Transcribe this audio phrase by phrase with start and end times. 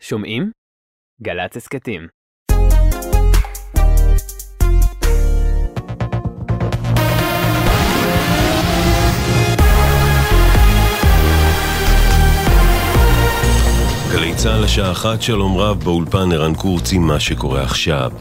[0.00, 0.50] שומעים?
[1.22, 2.08] גל"צ הסכתים.
[14.12, 18.12] גלי צה"ל השעה אחת, שלום רב, באולפן ערן קורצי, מה שקורה עכשיו.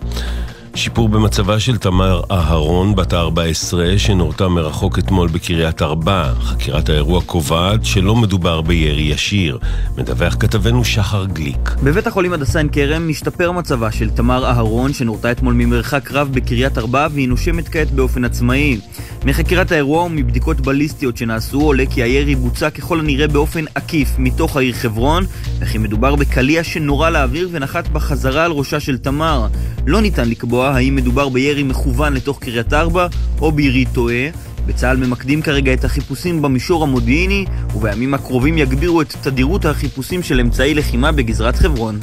[0.78, 6.34] שיפור במצבה של תמר אהרון, בת ה-14, שנורתה מרחוק אתמול בקריית ארבע.
[6.42, 9.58] חקירת האירוע קובעת שלא מדובר בירי ישיר.
[9.98, 11.76] מדווח כתבנו שחר גליק.
[11.84, 16.78] בבית החולים הדסה עין כרם משתפר מצבה של תמר אהרון, שנורתה אתמול ממרחק רב בקריית
[16.78, 18.80] ארבע והיא נושמת כעת באופן עצמאי.
[19.26, 24.74] מחקירת האירוע ומבדיקות בליסטיות שנעשו עולה כי הירי בוצע ככל הנראה באופן עקיף מתוך העיר
[24.74, 25.26] חברון,
[25.60, 29.48] וכי מדובר בקליע שנורה לאוויר ונחת בחזרה על ראשה של תמר.
[29.88, 33.08] לא ניתן לקבוע האם מדובר בירי מכוון לתוך קריית ארבע
[33.42, 34.30] או בירי טועה.
[34.66, 37.46] בצה"ל ממקדים כרגע את החיפושים במישור המודיעיני,
[37.76, 42.00] ובימים הקרובים יגבירו את תדירות החיפושים של אמצעי לחימה בגזרת חברון.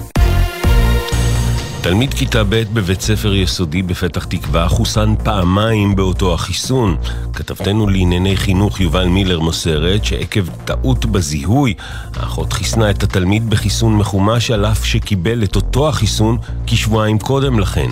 [1.85, 6.97] תלמיד כיתה ב' בבית ספר יסודי בפתח תקווה חוסן פעמיים באותו החיסון.
[7.33, 11.75] כתבתנו לענייני חינוך יובל מילר מוסרת שעקב טעות בזיהוי,
[12.17, 17.91] האחות חיסנה את התלמיד בחיסון מחומש על אף שקיבל את אותו החיסון כשבועיים קודם לכן.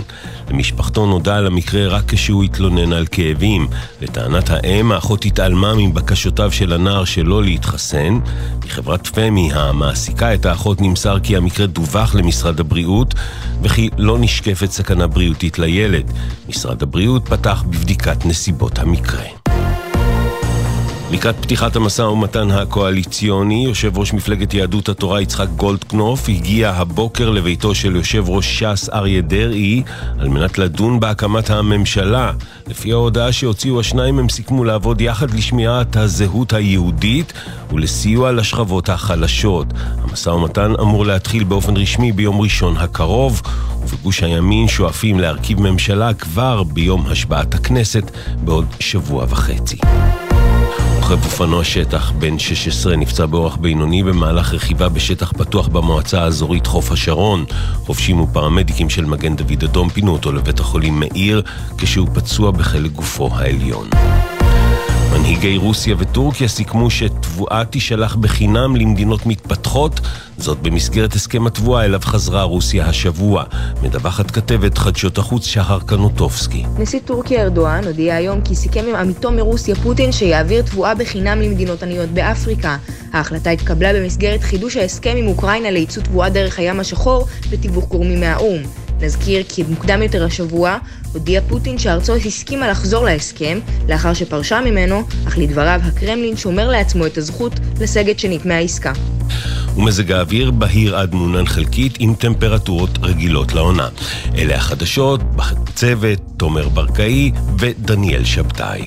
[0.51, 3.69] למשפחתו נודע על המקרה רק כשהוא התלונן על כאבים.
[4.03, 8.19] לטענת האם, האחות התעלמה מבקשותיו של הנער שלא להתחסן.
[8.65, 13.15] מחברת פמי המעסיקה את האחות נמסר כי המקרה דווח למשרד הבריאות
[13.63, 16.13] וכי לא נשקפת סכנה בריאותית לילד.
[16.49, 19.25] משרד הבריאות פתח בבדיקת נסיבות המקרה.
[21.13, 27.75] לקראת פתיחת המשא ומתן הקואליציוני, יושב ראש מפלגת יהדות התורה יצחק גולדקנופ הגיע הבוקר לביתו
[27.75, 29.83] של יושב ראש ש"ס אריה דרעי
[30.19, 32.33] על מנת לדון בהקמת הממשלה.
[32.67, 37.33] לפי ההודעה שהוציאו השניים הם סיכמו לעבוד יחד לשמיעת הזהות היהודית
[37.73, 39.67] ולסיוע לשכבות החלשות.
[40.03, 43.43] המשא ומתן אמור להתחיל באופן רשמי ביום ראשון הקרוב,
[43.81, 48.11] ובגוש הימין שואפים להרכיב ממשלה כבר ביום השבעת הכנסת
[48.45, 49.77] בעוד שבוע וחצי.
[51.13, 56.93] רוכב אופנוע שטח בן 16 נפצע באורח בינוני במהלך רכיבה בשטח פתוח במועצה האזורית חוף
[56.93, 57.45] השרון.
[57.87, 61.43] חובשים ופרמדיקים של מגן דוד אדום פינו אותו לבית החולים מאיר
[61.79, 63.89] כשהוא פצוע בחלק גופו העליון.
[65.13, 70.01] מנהיגי רוסיה וטורקיה סיכמו שתבואה תישלח בחינם למדינות מתפתחות,
[70.39, 73.45] זאת במסגרת הסכם התבואה אליו חזרה רוסיה השבוע.
[73.83, 76.65] מדווחת כתבת חדשות החוץ שחר קנוטובסקי.
[76.79, 81.83] נשיא טורקיה ארדואן הודיע היום כי סיכם עם עמיתו מרוסיה פוטין שיעביר תבואה בחינם למדינות
[81.83, 82.77] עניות באפריקה.
[83.13, 88.63] ההחלטה התקבלה במסגרת חידוש ההסכם עם אוקראינה לייצוא תבואה דרך הים השחור בתיווך גורמים מהאו"ם.
[89.03, 90.79] נזכיר כי מוקדם יותר השבוע
[91.13, 93.59] הודיע פוטין שארצו הסכימה לחזור להסכם
[93.89, 98.93] לאחר שפרשה ממנו, אך לדבריו הקרמלין שומר לעצמו את הזכות לסגת שנית מהעסקה.
[99.77, 103.89] ומזג האוויר בהיר עד מעונן חלקית עם טמפרטורות רגילות לעונה.
[104.39, 108.87] אלה החדשות, בצוות תומר ברקאי ודניאל שבתאי.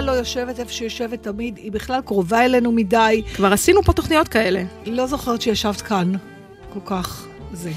[0.00, 3.22] ענבל לא יושבת איפה שיושבת תמיד, היא בכלל קרובה אלינו מדי.
[3.34, 4.62] כבר עשינו פה תוכניות כאלה.
[4.86, 6.12] לא זוכרת שישבת כאן
[6.72, 7.70] כל כך זה.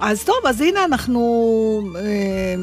[0.00, 1.22] אז טוב, אז הנה אנחנו...
[1.96, 2.54] אה,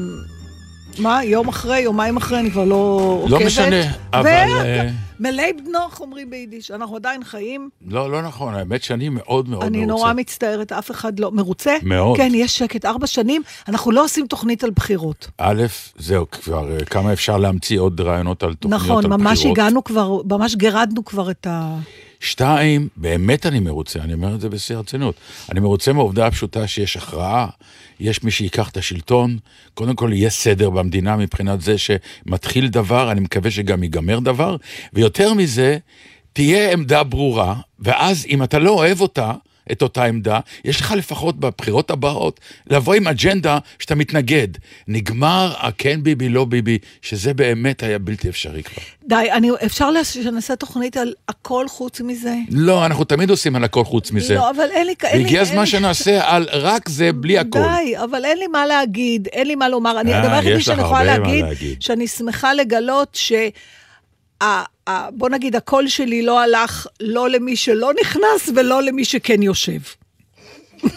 [1.02, 2.74] מה, יום אחרי, יומיים אחרי, אני כבר לא
[3.22, 3.40] עוקבת.
[3.40, 3.82] לא משנה,
[4.12, 4.26] אבל...
[4.26, 4.88] אה,
[5.20, 7.68] מלאי בנוח אומרים ביידיש, אנחנו עדיין חיים.
[7.88, 9.92] לא, לא נכון, האמת שאני מאוד מאוד אני מרוצה.
[9.92, 11.30] נורא מצטערת, אף אחד לא...
[11.30, 11.76] מרוצה?
[11.82, 12.16] מאוד.
[12.16, 12.84] כן, יש שקט.
[12.84, 15.28] ארבע שנים, אנחנו לא עושים תוכנית על בחירות.
[15.38, 15.62] א',
[15.98, 19.20] זהו, כבר אה, כמה אפשר להמציא עוד רעיונות על תוכניות נכון, על בחירות.
[19.20, 21.76] ממש הגענו כבר, ממש גירדנו כבר את ה...
[22.22, 25.14] שתיים, באמת אני מרוצה, אני אומר את זה בשיא הרצינות.
[25.50, 27.46] אני מרוצה מהעובדה הפשוטה שיש הכרעה,
[28.00, 29.38] יש מי שיקח את השלטון,
[29.74, 34.56] קודם כל יהיה סדר במדינה מבחינת זה שמתחיל דבר, אני מקווה שגם ייגמר דבר,
[34.92, 35.78] ויותר מזה,
[36.32, 39.32] תהיה עמדה ברורה, ואז אם אתה לא אוהב אותה,
[39.72, 44.48] את אותה עמדה, יש לך לפחות בבחירות הבאות לבוא עם אג'נדה שאתה מתנגד.
[44.88, 48.82] נגמר הכן ביבי, לא ביבי, שזה באמת היה בלתי אפשרי כבר.
[49.08, 52.34] די, אני, אפשר שנעשה תוכנית על הכל חוץ מזה?
[52.50, 54.34] לא, אנחנו תמיד עושים על הכל חוץ מזה.
[54.34, 54.94] לא, אבל אין לי...
[55.02, 57.58] והגיע הזמן שנעשה על רק זה בלי הכל.
[57.58, 60.00] די, אבל אין לי מה להגיד, אין לי מה לומר.
[60.00, 61.82] אני, אה, הדבר היחידי יש לך שאני יכולה להגיד, להגיד.
[61.82, 63.32] שאני שמחה לגלות ש...
[64.42, 69.42] ה- ה- בוא נגיד, הקול שלי לא הלך לא למי שלא נכנס ולא למי שכן
[69.42, 69.80] יושב.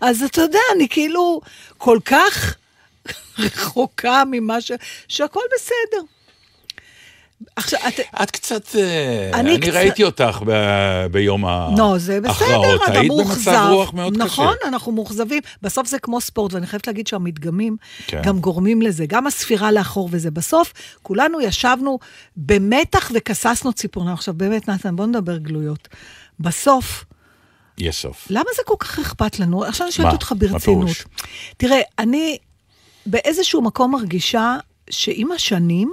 [0.00, 1.40] אז אתה יודע, אני כאילו
[1.78, 2.54] כל כך
[3.38, 4.72] רחוקה ממה ש...
[5.08, 6.02] שהכל בסדר.
[7.56, 8.00] עכשיו, את...
[8.22, 8.76] את קצת...
[8.76, 11.78] אה, אני אני קצת- ראיתי אותך ב- ביום ההכרעות.
[11.78, 13.50] לא, זה בסדר, אתה היית מאוכזב.
[13.50, 14.24] במצב רוח מאוד קשה.
[14.24, 15.42] נכון, אנחנו מאוכזבים.
[15.62, 17.76] בסוף זה כמו ספורט, ואני חייבת להגיד שהמדגמים
[18.06, 18.22] כן.
[18.24, 20.30] גם גורמים לזה, גם הספירה לאחור וזה.
[20.30, 20.72] בסוף,
[21.02, 21.98] כולנו ישבנו
[22.36, 24.14] במתח וכססנו ציפורניים.
[24.14, 25.88] עכשיו, באמת, נתן, בוא נדבר גלויות.
[26.40, 27.04] בסוף,
[27.78, 28.26] יש סוף.
[28.30, 29.64] למה זה כל כך אכפת לנו?
[29.64, 30.12] עכשיו אני שואלת מה?
[30.14, 30.62] אותך מה ברצינות.
[30.62, 31.04] פירוש?
[31.56, 32.38] תראה, אני
[33.06, 34.56] באיזשהו מקום מרגישה
[34.90, 35.92] שעם השנים,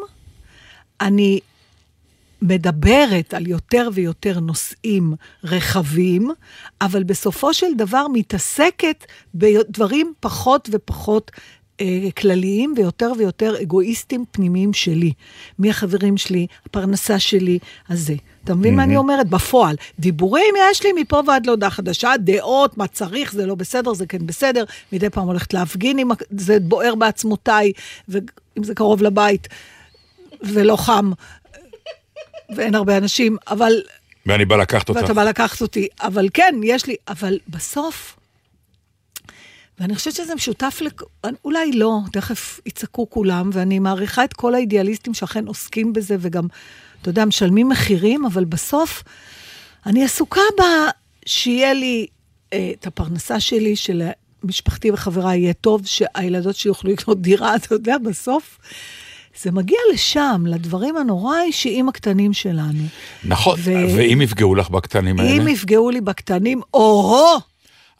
[1.01, 1.39] אני
[2.41, 5.13] מדברת על יותר ויותר נושאים
[5.43, 6.31] רחבים,
[6.81, 9.05] אבל בסופו של דבר מתעסקת
[9.35, 11.31] בדברים פחות ופחות
[11.81, 15.13] אה, כלליים ויותר ויותר אגואיסטים פנימיים שלי.
[15.59, 17.59] מי החברים שלי, הפרנסה שלי,
[17.89, 18.15] הזה.
[18.43, 19.29] אתה מבין מה אני אומרת?
[19.29, 19.75] בפועל.
[19.99, 24.25] דיבורים יש לי מפה ועד להודעה חדשה, דעות, מה צריך, זה לא בסדר, זה כן
[24.25, 24.63] בסדר.
[24.91, 27.71] מדי פעם הולכת להפגין אם זה בוער בעצמותיי,
[28.09, 29.47] ואם זה קרוב לבית
[30.43, 31.11] ולא חם,
[32.55, 33.81] ואין הרבה אנשים, אבל...
[34.25, 35.01] ואני בא לקחת אותך.
[35.01, 35.87] ואתה בא לקחת אותי.
[36.01, 36.95] אבל כן, יש לי...
[37.07, 38.17] אבל בסוף,
[39.81, 41.01] ואני חושבת שזה משותף, לכ...
[41.45, 46.47] אולי לא, תכף יצעקו כולם, ואני מעריכה את כל האידיאליסטים שאכן עוסקים בזה, וגם,
[47.01, 49.03] אתה יודע, משלמים מחירים, אבל בסוף,
[49.85, 50.87] אני עסוקה בה
[51.25, 52.07] שיהיה לי
[52.53, 57.97] אה, את הפרנסה שלי, שלמשפחתי וחבריי יהיה טוב, שהילדות שלי יוכלו לקנות דירה, אתה יודע,
[57.97, 58.59] בסוף.
[59.39, 62.83] זה מגיע לשם, לדברים הנורא אישיים הקטנים שלנו.
[63.23, 65.31] נכון, ו- ואם יפגעו לך בקטנים האלה?
[65.31, 67.50] אם יפגעו לי בקטנים, או-הו!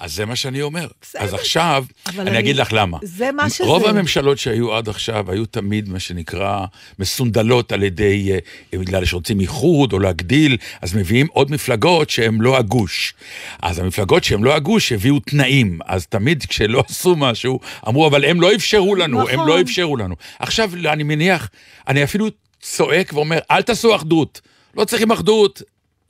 [0.01, 0.87] אז זה מה שאני אומר.
[1.01, 1.21] בסדר.
[1.23, 2.97] אז עכשיו, אני אני- אגיד לך למה.
[3.03, 3.63] זה מה שזה.
[3.63, 6.65] רוב הממשלות שהיו עד עכשיו היו תמיד מה שנקרא
[6.99, 8.31] מסונדלות על ידי,
[8.73, 13.13] אה, בגלל שרוצים איחוד או להגדיל, אז מביאים עוד מפלגות שהן לא הגוש.
[13.61, 18.41] אז המפלגות שהן לא הגוש הביאו תנאים, אז תמיד כשלא עשו משהו, אמרו, אבל הם
[18.41, 19.47] לא אפשרו לנו, הם נכון.
[19.47, 20.15] לא אפשרו לנו.
[20.39, 21.49] עכשיו, אני מניח,
[21.87, 22.27] אני אפילו
[22.61, 24.41] צועק ואומר, אל תעשו אחדות.
[24.77, 25.61] לא צריכים אחדות,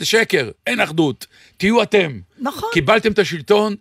[0.02, 1.28] זה שקר, אין אחדות.
[1.58, 2.20] תהיו אתם.
[2.40, 2.70] נכון.
[2.74, 3.76] קיבלתם את השלטון,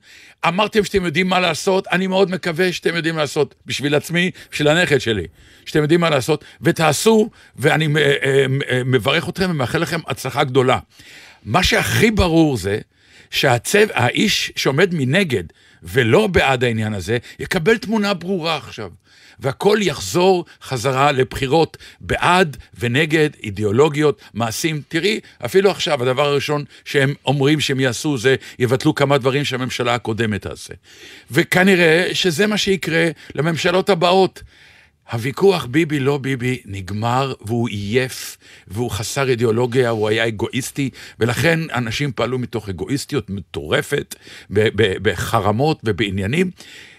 [0.49, 4.99] אמרתם שאתם יודעים מה לעשות, אני מאוד מקווה שאתם יודעים לעשות בשביל עצמי, בשביל הנכד
[4.99, 5.27] שלי,
[5.67, 10.79] שאתם יודעים מה לעשות, ותעשו, ואני אה, אה, אה, מברך אתכם ומאחל לכם הצלחה גדולה.
[11.45, 12.79] מה שהכי ברור זה
[13.31, 15.45] שהצו, האיש שעומד מנגד
[15.83, 18.91] ולא בעד העניין הזה, יקבל תמונה ברורה עכשיו.
[19.41, 24.83] והכל יחזור חזרה לבחירות בעד ונגד אידיאולוגיות, מעשים.
[24.89, 30.43] תראי, אפילו עכשיו, הדבר הראשון שהם אומרים שהם יעשו זה יבטלו כמה דברים שהממשלה הקודמת
[30.43, 30.75] תעשה.
[31.31, 34.43] וכנראה שזה מה שיקרה לממשלות הבאות.
[35.13, 38.37] הוויכוח ביבי לא ביבי נגמר והוא עייף
[38.69, 44.15] והוא חסר אידיאולוגיה, הוא היה אגואיסטי ולכן אנשים פעלו מתוך אגואיסטיות מטורפת
[45.03, 46.51] בחרמות ובעניינים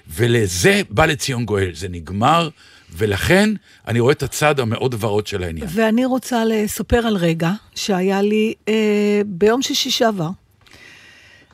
[0.07, 2.49] ולזה בא לציון גואל, זה נגמר
[2.93, 3.49] ולכן
[3.87, 5.67] אני רואה את הצד המאוד ורוד של העניין.
[5.69, 10.29] ואני רוצה לספר על רגע שהיה לי אה, ביום שישי שעבר.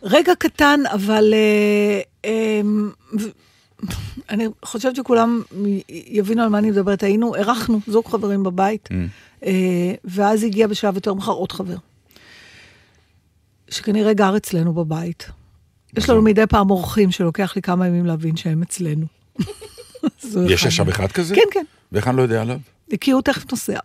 [0.03, 2.61] רגע קטן, אבל אה, אה,
[4.29, 5.41] אני חושבת שכולם
[5.89, 7.03] יבינו על מה אני מדברת.
[7.03, 8.89] היינו, אירחנו זוג חברים בבית,
[9.45, 11.75] אה, ואז הגיע בשלב יותר מאוחר עוד חבר,
[13.69, 15.29] שכנראה גר אצלנו בבית.
[15.97, 19.05] יש לנו מדי פעם אורחים שלוקח לי כמה ימים להבין שהם אצלנו.
[20.49, 20.89] יש מהם.
[20.89, 21.35] אחד כזה?
[21.35, 21.65] כן, כן.
[21.91, 22.59] ואיך אני לא יודע עליו?
[23.01, 23.79] כי הוא תכף נוסע.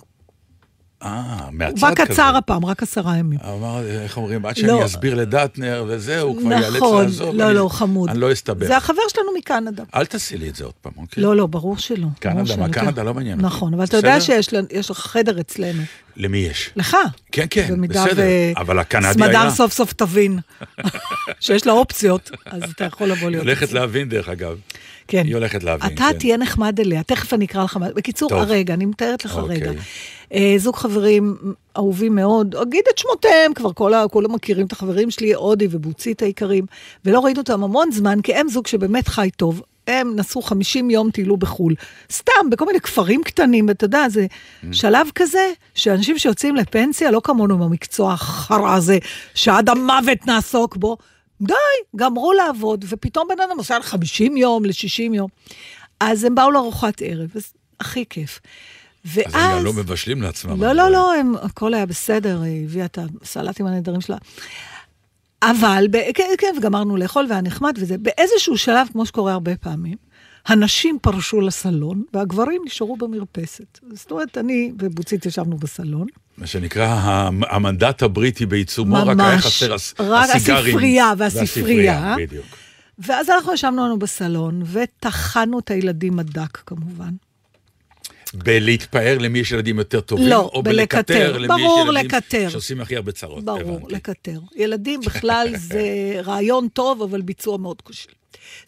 [1.05, 1.09] אה,
[1.47, 2.07] הוא מהצד בא כזה.
[2.13, 3.39] קצר הפעם, רק עשרה ימים.
[3.45, 4.63] אמר, איך אומרים, עד לא.
[4.75, 7.35] שאני אסביר לדטנר וזהו, הוא כבר ייאלץ נכון, לעזוב.
[7.35, 8.09] לא, אני- לא, חמוד.
[8.11, 8.67] אני לא אסתבך.
[8.67, 9.83] זה החבר שלנו מקנדה.
[9.95, 11.23] אל תעשי לי את זה עוד פעם, אוקיי?
[11.23, 12.07] לא, לא, ברור שלא.
[12.21, 12.73] קנדה, מה, כן.
[12.73, 13.47] קנדה לא מעניין אותי.
[13.47, 14.21] נכון, אבל אתה יודע?
[14.21, 14.53] שיש
[14.91, 15.83] לך חדר אצלנו.
[16.17, 16.71] למי יש?
[16.77, 16.97] לך.
[17.33, 18.23] כן, כן, בסדר.
[18.57, 19.51] אבל הקנדי סמדר היה.
[19.51, 20.39] סוף סוף תבין
[21.41, 23.45] שיש לה אופציות, אז אתה יכול לבוא היא להיות.
[23.47, 23.79] הולכת אצלי.
[23.81, 24.57] להבין, דרך אגב.
[25.09, 25.23] כן.
[25.27, 26.19] היא הולכת להבין, אתה כן.
[26.19, 27.77] תהיה נחמד אליה, תכף אני אקרא לך.
[27.95, 28.35] בקיצור.
[28.35, 29.61] הרגע, אני מתארת לך אוקיי.
[30.35, 31.37] אה, זוג חברים
[31.77, 36.67] אהובים מאוד, אגיד את שמותיהם, כבר כל כולם מכירים את החברים שלי, אודי ובוצית היקרים,
[37.05, 39.63] ולא ראינו אותם המון זמן, כי הם זוג שבאמת חי טוב.
[39.87, 41.75] הם נסעו 50 יום, טיילו בחו"ל.
[42.13, 44.67] סתם, בכל מיני כפרים קטנים, אתה יודע, זה Mm.
[44.73, 48.99] שלב כזה, שאנשים שיוצאים לפנסיה, לא כמונו במקצוע החרא הזה,
[49.35, 50.97] שעד המוות נעסוק בו,
[51.41, 51.55] די,
[51.97, 55.29] גמרו לעבוד, ופתאום בן אדם עושה ל-50 יום, ל-60 יום.
[56.01, 58.41] אז הם באו לארוחת ערב, אז הכי כיף.
[59.05, 59.27] ואז...
[59.35, 60.63] אז הם גם לא מבשלים לעצמם.
[60.63, 64.17] לא, לא, לא, הם, הכל היה בסדר, היא הביאה את הסלטים הנהדרים שלה.
[65.43, 67.99] אבל, כן, כן, וגמרנו לאכול והיה נחמד וזה.
[67.99, 69.97] באיזשהו שלב, כמו שקורה הרבה פעמים,
[70.47, 73.79] הנשים פרשו לסלון, והגברים נשארו במרפסת.
[73.93, 76.07] זאת אומרת, אני ובוצית ישבנו בסלון.
[76.39, 79.47] מה שנקרא המ- המנדט הבריטי בעיצומו, רק היה ממש.
[79.47, 80.77] חסר הס- רק הסיגרים.
[80.77, 82.15] הספרייה והספרייה.
[82.19, 82.45] בדיוק.
[82.99, 87.11] ואז אנחנו ישבנו לנו בסלון, וטחנו את הילדים מדק, כמובן.
[88.35, 91.15] בלהתפאר למי יש ילדים יותר טובים, לא, או בלקטר.
[91.15, 92.49] בלקטר למי יש ברור, ילדים לקטר.
[92.49, 93.45] שעושים הכי הרבה צרות.
[93.45, 93.95] ברור, הבנתי.
[93.95, 94.41] לקטר.
[94.57, 95.83] ילדים בכלל זה
[96.27, 98.11] רעיון טוב, אבל ביצוע מאוד כושל.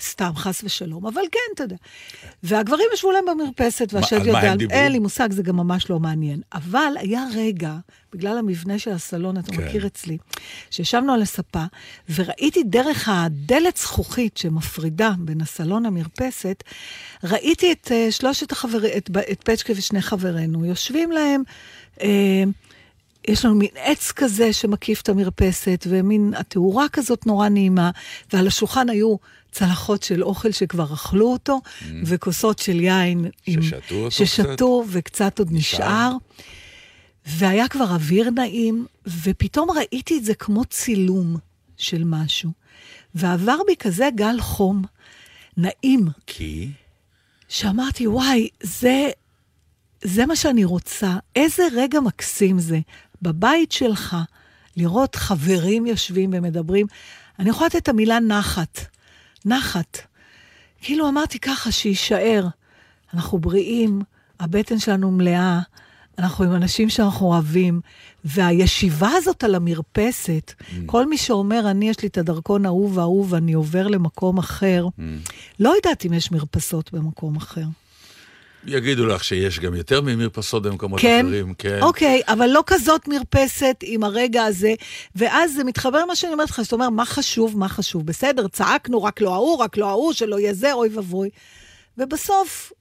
[0.00, 1.76] סתם, חס ושלום, אבל כן, אתה יודע.
[2.42, 4.54] והגברים ישבו להם במרפסת, והשד יודע?
[4.70, 6.40] אין לי מושג, זה גם ממש לא מעניין.
[6.52, 7.76] אבל היה רגע,
[8.12, 9.64] בגלל המבנה של הסלון, אתה כן.
[9.64, 10.18] מכיר אצלי,
[10.70, 11.64] שישבנו על הספה,
[12.14, 16.64] וראיתי דרך הדלת זכוכית שמפרידה בין הסלון למרפסת,
[17.24, 21.42] ראיתי את uh, שלושת החברים, את, את פצ'קה ושני חברינו, יושבים להם,
[21.96, 22.02] uh,
[23.28, 27.90] יש לנו מין עץ כזה שמקיף את המרפסת, ומין התאורה כזאת נורא נעימה,
[28.32, 29.16] ועל השולחן היו
[29.52, 31.60] צלחות של אוכל שכבר אכלו אותו,
[32.04, 33.26] וכוסות של יין.
[33.46, 35.78] עם- ששתו אותו ששתו, וקצת עוד נשאר.
[35.78, 36.12] נשאר.
[37.26, 38.86] והיה כבר אוויר נעים,
[39.22, 41.36] ופתאום ראיתי את זה כמו צילום
[41.76, 42.50] של משהו.
[43.14, 44.82] ועבר בי כזה גל חום,
[45.56, 46.68] נעים, כי?
[47.48, 49.10] שאמרתי, וואי, זה,
[50.02, 51.16] זה מה שאני רוצה.
[51.36, 52.78] איזה רגע מקסים זה.
[53.22, 54.16] בבית שלך,
[54.76, 56.86] לראות חברים יושבים ומדברים.
[57.38, 58.80] אני יכולה לתת את המילה נחת.
[59.44, 59.98] נחת.
[60.80, 62.46] כאילו אמרתי ככה, שיישאר.
[63.14, 64.02] אנחנו בריאים,
[64.40, 65.60] הבטן שלנו מלאה,
[66.18, 67.80] אנחנו עם אנשים שאנחנו אוהבים,
[68.24, 70.74] והישיבה הזאת על המרפסת, mm.
[70.86, 75.02] כל מי שאומר, אני, יש לי את הדרכון אהוב אהוב, אני עובר למקום אחר, mm.
[75.60, 77.64] לא יודעת אם יש מרפסות במקום אחר.
[78.66, 81.26] יגידו לך שיש גם יותר ממרפסות במקומות כן?
[81.26, 81.82] אחרים, כן.
[81.82, 84.74] אוקיי, אבל לא כזאת מרפסת עם הרגע הזה,
[85.16, 88.06] ואז זה מתחבר למה שאני אומרת לך, שאתה אומר, מה חשוב, מה חשוב.
[88.06, 91.28] בסדר, צעקנו, רק לא ההוא, רק לא ההוא, שלא יהיה זה, אוי ואבוי.
[91.98, 92.72] ובסוף,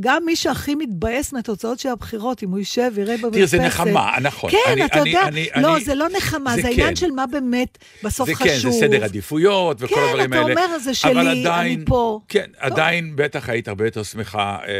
[0.00, 3.34] גם מי שהכי מתבאס מהתוצאות של הבחירות, אם הוא יישב ויראה במרפסת...
[3.36, 4.50] תראה, זה נחמה, נכון.
[4.50, 6.96] כן, אני- אתה אני- יודע, אני- לא, אני- זה לא נחמה, זה זה העניין כן.
[6.96, 8.48] של מה באמת בסוף זה חשוב.
[8.48, 10.64] כן, זה סדר עדיפויות וכל כן, הדברים אתה האלה.
[10.66, 11.10] אומר, זה שלי,
[11.42, 11.46] עדיין,
[11.76, 12.20] אני פה.
[12.28, 14.72] כן, עדיין בטח היית הרבה יותר שמחה אה,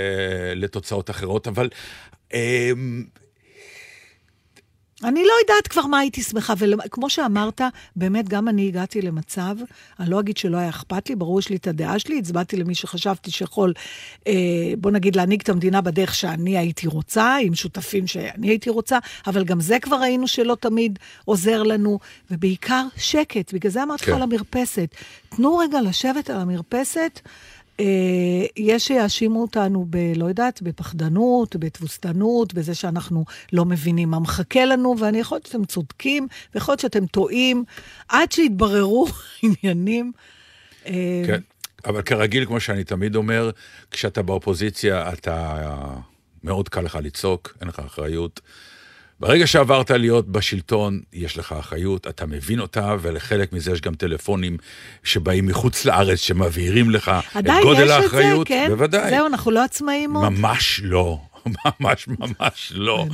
[0.55, 1.69] לתוצאות אחרות, אבל...
[2.35, 2.71] אה,
[5.05, 6.55] אני לא יודעת כבר מה הייתי שמחה,
[6.85, 7.61] וכמו שאמרת,
[7.97, 9.57] באמת גם אני הגעתי למצב,
[10.01, 12.75] אני לא אגיד שלא היה אכפת לי, ברור יש לי את הדעה שלי, הצבעתי למי
[12.75, 13.73] שחשבתי שיכול,
[14.27, 14.33] אה,
[14.79, 19.45] בוא נגיד, להנהיג את המדינה בדרך שאני הייתי רוצה, עם שותפים שאני הייתי רוצה, אבל
[19.45, 21.99] גם זה כבר ראינו שלא תמיד עוזר לנו,
[22.31, 24.17] ובעיקר שקט, בגלל זה אמרתי לך כן.
[24.17, 24.89] על המרפסת.
[25.29, 27.21] תנו רגע לשבת על המרפסת.
[27.81, 27.85] אה,
[28.57, 29.97] יש שיאשימו אותנו ב...
[30.17, 35.65] לא יודעת, בפחדנות, בתבוסתנות, בזה שאנחנו לא מבינים מה מחכה לנו, ואני יכול להיות שאתם
[35.65, 37.65] צודקים, ויכול להיות שאתם טועים,
[38.09, 39.07] עד שיתבררו
[39.43, 40.13] עניינים.
[40.87, 41.41] אה, כן,
[41.85, 43.51] אבל כרגיל, כמו שאני תמיד אומר,
[43.91, 45.59] כשאתה באופוזיציה, אתה...
[46.45, 48.41] מאוד קל לך לצעוק, אין לך אחריות.
[49.23, 54.57] ברגע שעברת להיות בשלטון, יש לך אחריות, אתה מבין אותה, ולחלק מזה יש גם טלפונים
[55.05, 58.49] שבאים מחוץ לארץ, שמבהירים לך את עדיין גודל יש את זה, האחריות.
[58.49, 58.67] כן?
[58.69, 59.11] בוודאי.
[59.11, 60.29] זהו, אנחנו לא עצמאים עוד.
[60.29, 61.19] ממש לא.
[61.81, 63.07] ממש ממש לא.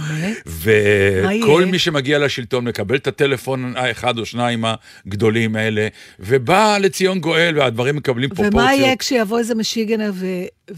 [0.46, 1.64] וכל?
[1.64, 4.64] מי שמגיע לשלטון מקבל את הטלפון האחד או שניים
[5.06, 5.88] הגדולים האלה,
[6.20, 8.54] ובא לציון גואל, והדברים מקבלים פרופורציות.
[8.54, 10.74] ומה יהיה כשיבוא איזה משיגנר ו-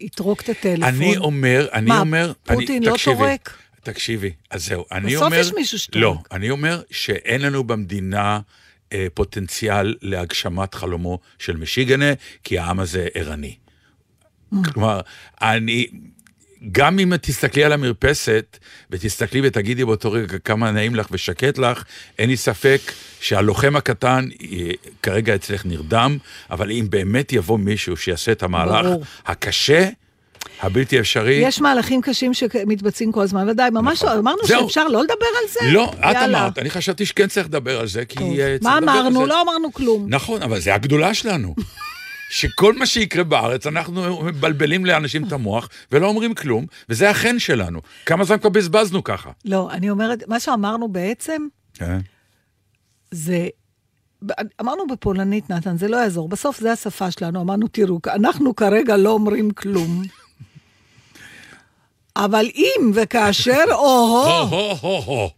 [0.00, 0.84] ויטרוק את הטלפון?
[0.84, 2.32] אני אומר, אני מה, אומר...
[2.42, 3.67] פוטין אני, לא תקשיבי, טורק?
[3.92, 5.36] תקשיבי, אז זהו, אני בסוף אומר...
[5.36, 6.02] יש מישהו שטורק.
[6.02, 8.40] לא, אני אומר שאין לנו במדינה
[8.92, 12.12] אה, פוטנציאל להגשמת חלומו של משיגנה,
[12.44, 13.56] כי העם הזה ערני.
[14.54, 14.56] Mm.
[14.72, 15.00] כלומר,
[15.42, 15.86] אני...
[16.72, 18.58] גם אם את תסתכלי על המרפסת,
[18.90, 21.84] ותסתכלי ותגידי באותו רגע כמה נעים לך ושקט לך,
[22.18, 22.80] אין לי ספק
[23.20, 24.70] שהלוחם הקטן אה,
[25.02, 26.18] כרגע אצלך נרדם,
[26.50, 29.04] אבל אם באמת יבוא מישהו שיעשה את המהלך ברור.
[29.26, 29.88] הקשה,
[30.60, 34.14] הבלתי אפשרי, יש מהלכים קשים שמתבצעים כל הזמן, ודאי, ממש נכון.
[34.14, 34.62] לא, אמרנו זהו.
[34.62, 35.72] שאפשר לא לדבר על זה?
[35.72, 36.40] לא, את יאללה.
[36.40, 38.14] אמרת, אני חשבתי שכן צריך לדבר על זה, כי...
[38.14, 38.38] טוב.
[38.38, 39.20] אה, צריך מה לדבר על אמרנו?
[39.20, 39.26] זה.
[39.26, 40.06] לא אמרנו כלום.
[40.08, 41.54] נכון, אבל זה הגדולה שלנו.
[42.30, 47.80] שכל מה שיקרה בארץ, אנחנו מבלבלים לאנשים את המוח ולא אומרים כלום, וזה החן שלנו.
[48.06, 49.30] כמה זמן כבר בזבזנו ככה?
[49.44, 51.98] לא, אני אומרת, מה שאמרנו בעצם, כן.
[53.10, 53.48] זה...
[54.60, 56.28] אמרנו בפולנית, נתן, זה לא יעזור.
[56.28, 57.40] בסוף זה השפה שלנו.
[57.40, 60.02] אמרנו, תראו, אנחנו כרגע לא אומרים כלום.
[62.18, 65.30] אבל אם וכאשר, או-הו, הו הו הו.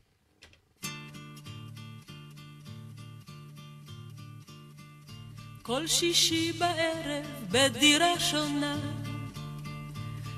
[5.63, 8.77] כל שישי בערב בדירה שונה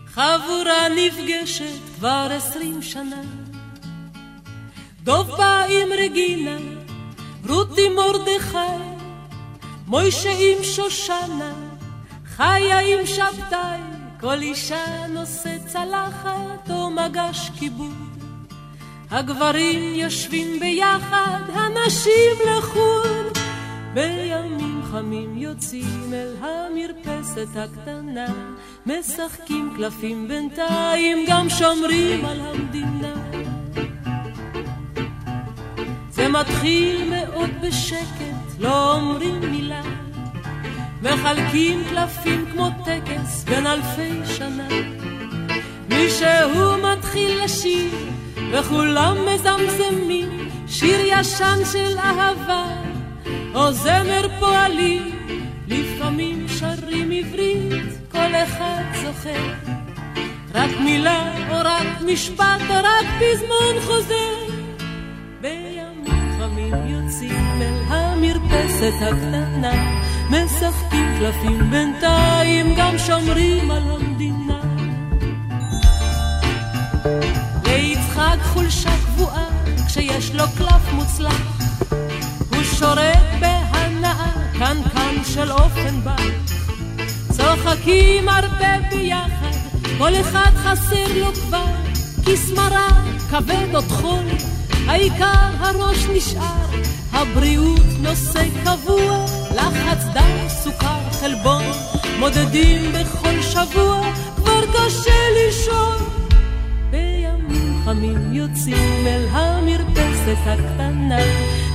[0.07, 3.23] חבורה נפגשת כבר עשרים שנה
[5.03, 6.57] דוב בא עם רגינה,
[7.49, 8.83] רותי מרדכי
[9.87, 11.53] מוישה עם שושנה,
[12.37, 13.81] חיה עם שבתאי
[14.21, 17.93] כל אישה נושא צלחת או מגש כיבוד
[19.11, 23.39] הגברים יושבים ביחד, הנשים לחוד
[23.95, 28.27] בימים חמים יוצאים אל המרפסת הקטנה,
[28.87, 33.15] משחקים קלפים בינתיים, גם שומרים על המדינה.
[36.11, 39.83] זה מתחיל מאוד בשקט, לא אומרים מילה,
[41.03, 44.69] מחלקים קלפים כמו טקס בין אלפי שנה.
[46.03, 47.91] מישהו מתחיל לשיר,
[48.53, 52.65] וכולם מזמזמים, שיר ישן של אהבה.
[53.55, 55.11] או זמר פועלים,
[55.69, 59.53] לפעמים שרים עברית, כל אחד זוכר.
[60.55, 64.53] רק מילה או רק משפט או רק פזמון חוזר.
[65.41, 74.62] בימים חמים יוצאים אל המרפסת הקטנה, משחקים קלפים בינתיים, גם שומרים על המדינה.
[77.65, 79.49] ליצחק חולשה קבועה,
[79.87, 81.63] כשיש לו קלף מוצלח.
[82.55, 86.17] הוא שורק בהנאה, קנקן של אופן בר.
[87.33, 89.57] צוחקים הרבה ביחד,
[89.99, 91.67] כל אחד חסר לו כבר
[92.25, 92.89] כיס מרה,
[93.31, 94.25] כבד או טחול,
[94.87, 96.67] העיקר הראש נשאר,
[97.13, 101.65] הבריאות נושא קבוע, לחץ דם, סוכר, חלבון,
[102.19, 104.01] מודדים בכל שבוע,
[104.37, 106.12] כבר קשה לישון.
[107.93, 111.19] חמים יוצאים אל המרפסת הקטנה,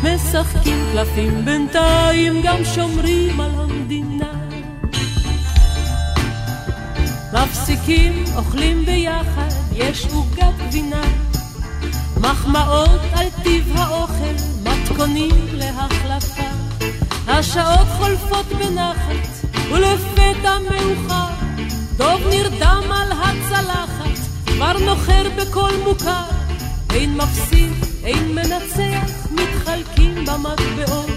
[0.04, 4.32] משחקים קלפים בינתיים, גם שומרים על המדינה.
[7.34, 11.02] מפסיקים, אוכלים ביחד, יש עוגת גבינה.
[12.22, 16.50] מחמאות על טיב האוכל, מתכונים להחלפה.
[17.28, 21.34] השעות חולפות בנחת, ולפתע מאוחר,
[21.98, 23.97] דוב נרדם על הצלחת,
[24.58, 26.24] כבר נוחר בקול מוכר.
[26.94, 27.72] אין מפסיד,
[28.04, 31.10] אין מנצח, מתחלקים במטבעות.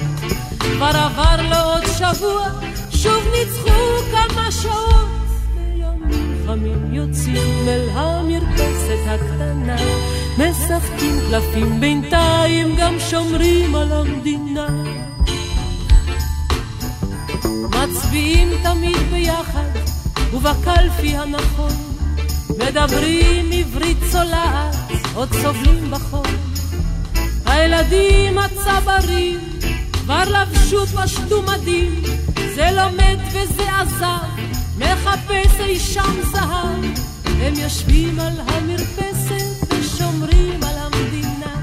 [0.58, 2.48] כבר עבר לו עוד שבוע,
[2.90, 5.08] שוב ניצחו כמה שעות.
[5.54, 9.76] בימים חמים יוצאים אל המרפסת הקטנה,
[10.38, 14.68] משחקים קלפים בינתיים, גם שומרים על המדינה.
[17.70, 19.70] מצביעים תמיד ביחד,
[20.32, 21.89] ובקלפי הנכון,
[22.58, 24.76] מדברים עברית צולעת,
[25.14, 26.26] עוד סובלים בחום.
[27.46, 29.40] הילדים הצברים
[29.92, 32.02] כבר לבשו פשטו מדים,
[32.54, 34.40] זה לומד וזה עזב,
[34.78, 36.84] מחפש אי שם זהב.
[37.24, 41.54] הם יושבים על המרפסת ושומרים על המדינה,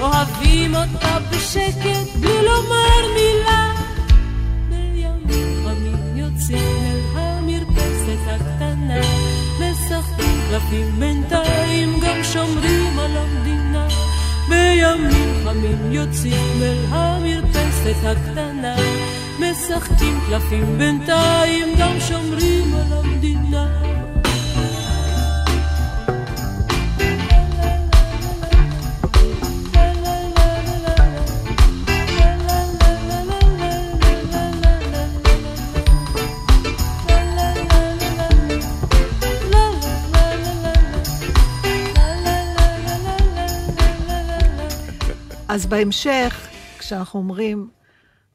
[0.00, 3.77] אוהבים אותה בשקט בלי לומר מילה.
[10.58, 13.88] קלפים בינתיים, גם שומרים על המדינה.
[14.48, 18.76] בימים חמים יוצאים אל המרפסת הקטנה,
[19.38, 23.87] משחקים קלפים בינתיים, גם שומרים על המדינה.
[45.58, 47.68] אז בהמשך, כשאנחנו אומרים,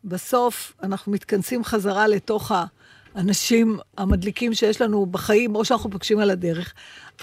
[0.04, 2.52] בסוף אנחנו מתכנסים חזרה לתוך
[3.16, 6.74] האנשים המדליקים שיש לנו בחיים, או שאנחנו פוגשים על הדרך.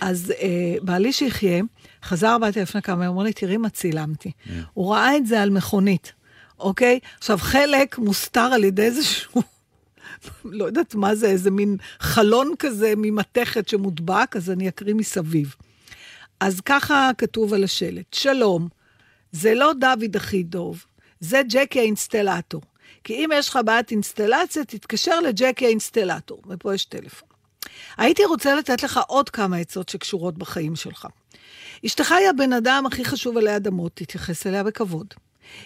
[0.00, 1.62] אז אה, בעלי שיחיה,
[2.04, 4.30] חזר הביתה לפני כמה ימים, אמר לי, תראי מה צילמתי.
[4.46, 4.50] Mm.
[4.74, 6.12] הוא ראה את זה על מכונית,
[6.58, 6.98] אוקיי?
[7.18, 9.42] עכשיו, חלק מוסתר על ידי איזשהו...
[10.44, 15.54] לא יודעת מה זה, איזה מין חלון כזה ממתכת שמודבק, אז אני אקריא מסביב.
[16.40, 18.79] אז ככה כתוב על השלט, שלום,
[19.32, 20.84] זה לא דוד הכי דוב,
[21.20, 22.62] זה ג'קי האינסטלטור.
[23.04, 27.28] כי אם יש לך בעיית אינסטלציה, תתקשר לג'קי האינסטלטור, ופה יש טלפון.
[27.96, 31.06] הייתי רוצה לתת לך עוד כמה עצות שקשורות בחיים שלך.
[31.86, 35.14] אשתך היא הבן אדם הכי חשוב עלי אדמות, תתייחס אליה בכבוד.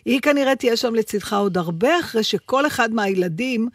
[0.04, 3.68] היא כנראה תהיה שם לצדך עוד הרבה אחרי שכל אחד מהילדים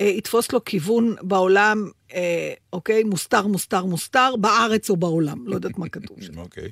[0.00, 3.04] אה, יתפוס לו כיוון בעולם, אה, אוקיי?
[3.04, 5.46] מוסתר, מוסתר, מוסתר, בארץ או בעולם.
[5.46, 6.38] לא יודעת מה כתוב שם.
[6.44, 6.68] אוקיי.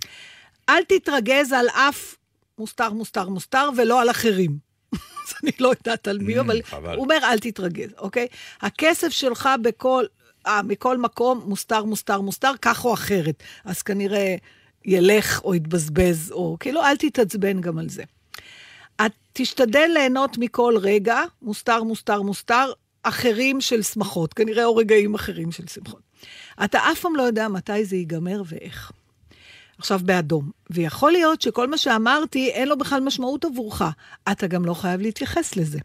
[0.68, 2.14] אל תתרגז על אף
[2.58, 4.58] מוסתר, מוסתר, מוסתר, ולא על אחרים.
[4.94, 6.96] אז אני לא יודעת על מי, Mm, אבל חבל.
[6.96, 8.26] הוא אומר, אל תתרגז, אוקיי?
[8.60, 10.04] הכסף שלך בכל,
[10.46, 13.42] אה, מכל מקום מוסתר, מוסתר, מוסתר, כך או אחרת.
[13.64, 14.36] אז כנראה
[14.84, 18.02] ילך או יתבזבז, או כאילו, אל תתעצבן גם על זה.
[19.06, 25.52] את תשתדל ליהנות מכל רגע, מוסתר, מוסתר, מוסתר, אחרים של שמחות, כנראה או רגעים אחרים
[25.52, 26.00] של שמחות.
[26.64, 28.92] אתה אף פעם לא יודע מתי זה ייגמר ואיך.
[29.78, 30.50] עכשיו באדום.
[30.70, 33.82] ויכול להיות שכל מה שאמרתי, אין לו בכלל משמעות עבורך.
[34.32, 35.78] אתה גם לא חייב להתייחס לזה.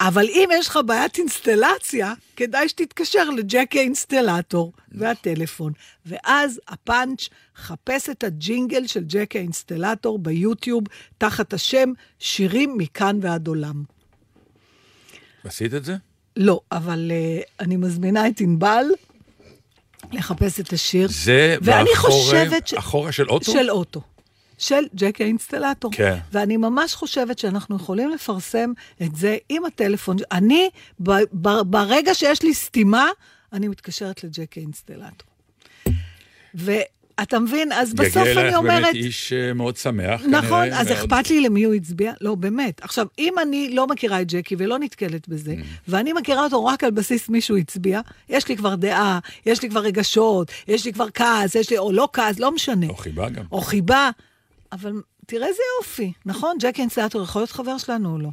[0.00, 5.72] אבל אם יש לך בעיית אינסטלציה, כדאי שתתקשר לג'קי האינסטלטור והטלפון.
[6.06, 10.84] ואז הפאנץ', חפש את הג'ינגל של ג'קי האינסטלטור ביוטיוב,
[11.18, 13.84] תחת השם שירים מכאן ועד עולם.
[15.44, 15.96] עשית את זה?
[16.36, 18.86] לא, אבל uh, אני מזמינה את ענבל
[20.12, 21.08] לחפש את השיר.
[21.10, 22.74] זה ואני חושבת ש...
[22.74, 23.52] אחורה של אוטו?
[23.52, 24.00] של אוטו.
[24.58, 25.92] של ג'קי האינסטלטור.
[25.94, 26.18] כן.
[26.32, 30.16] ואני ממש חושבת שאנחנו יכולים לפרסם את זה עם הטלפון.
[30.32, 30.70] אני,
[31.02, 33.08] ב, ב, ברגע שיש לי סתימה,
[33.52, 35.28] אני מתקשרת לג'קי האינסטלטור.
[37.20, 37.72] ואתה מבין?
[37.72, 38.82] אז בסוף יגיע אני אלייך אומרת...
[38.82, 40.98] באמת איש אה, מאוד שמח, נכון, כנראה, אז מאוד.
[40.98, 42.12] אכפת לי למי הוא הצביע?
[42.20, 42.82] לא, באמת.
[42.84, 45.64] עכשיו, אם אני לא מכירה את ג'קי ולא נתקלת בזה, Mm.
[45.88, 49.70] ואני מכירה אותו רק על בסיס מי שהוא הצביע, יש לי כבר דעה, יש לי
[49.70, 52.86] כבר רגשות, יש לי כבר כעס, יש לי, או לא כעס, לא משנה.
[52.88, 53.44] או חיבה גם.
[53.52, 54.10] או חיבה,
[54.72, 54.92] אבל
[55.26, 56.56] תראה איזה יופי, נכון?
[56.60, 58.28] ג'קי אינסטלטור יכול להיות חבר שלנו או לא?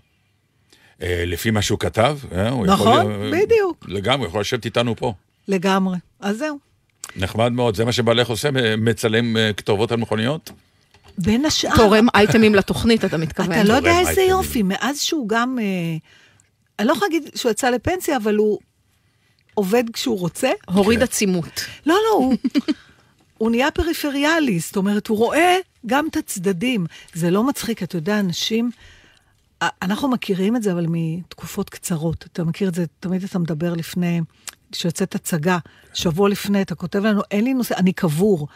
[1.02, 3.00] אה, לפי מה שהוא כתב, אה, הוא יכול...
[3.00, 3.86] נכון, בדיוק.
[3.88, 5.14] לגמרי, יכול לשבת איתנו פה.
[5.48, 5.98] לגמרי.
[6.20, 6.71] אז זהו.
[7.16, 10.52] נחמד מאוד, זה מה שבעלך עושה, מצלם אה, כתובות על מכוניות?
[11.18, 11.76] בין השאר...
[11.76, 13.52] תורם אייטמים לתוכנית, אתה מתכוון.
[13.52, 14.30] אתה לא יודע איזה אייטמים.
[14.30, 15.60] יופי, מאז שהוא גם...
[15.62, 15.98] אה,
[16.80, 18.60] אני לא יכולה להגיד שהוא יצא לפנסיה, אבל הוא
[19.54, 20.50] עובד כשהוא רוצה.
[20.68, 21.66] הוריד עצימות.
[21.86, 22.36] לא, לא, הוא,
[23.38, 26.86] הוא נהיה פריפריאלי, זאת אומרת, הוא רואה גם את הצדדים.
[27.14, 28.72] זה לא מצחיק, אתה יודע, אנשים...
[29.64, 32.26] א- אנחנו מכירים את זה, אבל מתקופות קצרות.
[32.34, 34.22] אתה מכיר את זה, תמיד אתה מדבר לפני,
[34.72, 35.58] כשיוצאת הצגה,
[35.94, 38.48] שבוע לפני, אתה כותב לנו, אין לי נושא, אני קבור.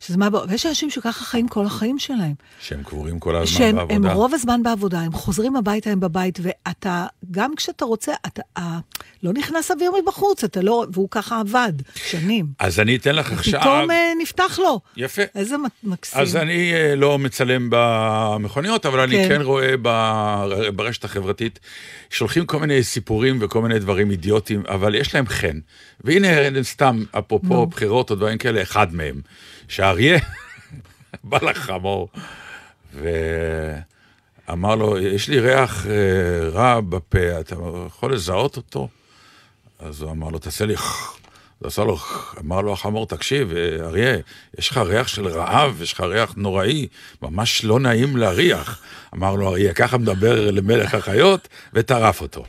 [0.00, 0.28] שזה מה...
[0.48, 2.34] ויש אנשים שככה חיים כל החיים שלהם.
[2.60, 3.94] שהם קבורים כל הזמן שהם בעבודה.
[3.94, 8.78] הם רוב הזמן בעבודה, הם חוזרים הביתה, הם בבית, ואתה, גם כשאתה רוצה, אתה אה,
[9.22, 12.46] לא נכנס אוויר מבחוץ, אתה לא, והוא ככה עבד שנים.
[12.58, 13.60] אז אני אתן לך עכשיו...
[13.60, 14.80] פתאום אה, נפתח לו.
[14.96, 15.22] יפה.
[15.34, 16.20] איזה מקסים.
[16.20, 19.28] אז אני אה, לא מצלם במכוניות, אבל אני כן.
[19.28, 21.60] כן רואה ב- ברשת החברתית,
[22.10, 25.58] שולחים כל מיני סיפורים וכל מיני דברים אידיוטיים, אבל יש להם חן.
[26.04, 26.28] והנה,
[26.62, 29.20] סתם, אפרופו בחירות או דברים כאלה, אחד מהם,
[29.70, 30.18] שאריה
[31.24, 32.08] בא לחמור,
[32.94, 37.56] ואמר לו, יש לי ריח אה, רע בפה, אתה
[37.86, 38.88] יכול לזהות אותו?
[39.78, 40.74] אז הוא אמר לו, תעשה לי...
[41.60, 41.98] אז עשה לו,
[42.38, 44.16] אמר לו החמור, תקשיב, אה, אריה,
[44.58, 46.86] יש לך ריח של רעב, יש לך ריח נוראי,
[47.22, 48.82] ממש לא נעים להריח.
[49.14, 52.44] אמר לו אריה, ככה מדבר למלך החיות, וטרף אותו.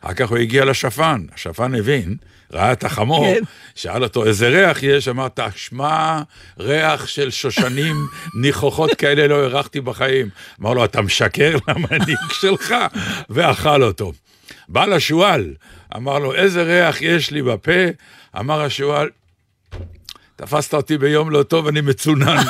[0.00, 2.16] אחר כך הוא הגיע לשפן, השפן הבין,
[2.52, 3.40] ראה את החמור, כן.
[3.74, 6.22] שאל אותו איזה ריח יש, אמרת, שמע,
[6.58, 7.96] ריח של שושנים
[8.34, 10.28] ניחוחות כאלה לא הרחתי בחיים.
[10.60, 12.74] אמר לו, אתה משקר למנהיג שלך,
[13.30, 14.12] ואכל אותו.
[14.68, 15.54] בא לשועל,
[15.96, 17.80] אמר לו, איזה ריח יש לי בפה?
[18.38, 19.08] אמר השועל,
[20.36, 22.36] תפסת אותי ביום לא טוב, אני מצונן.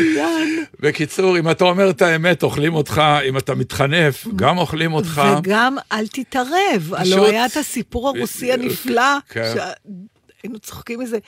[0.00, 0.64] מצוין.
[0.80, 5.22] בקיצור, אם אתה אומר את האמת, אוכלים אותך, אם אתה מתחנף, גם אוכלים אותך.
[5.38, 6.92] וגם אל תתערב.
[6.96, 8.72] הלוא היה את הסיפור הרוסי בדיוק.
[8.72, 9.54] הנפלא, כן.
[9.54, 11.18] שהיינו צוחקים מזה.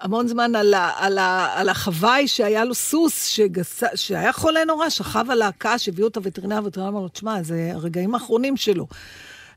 [0.00, 4.88] המון זמן על, ה, על, ה, על החוואי שהיה לו סוס שגס, שהיה חולה נורא,
[4.88, 8.86] שכב על הקש, הביאו את הווטרינר, הווטרינר אמר לו, תשמע, זה הרגעים האחרונים שלו.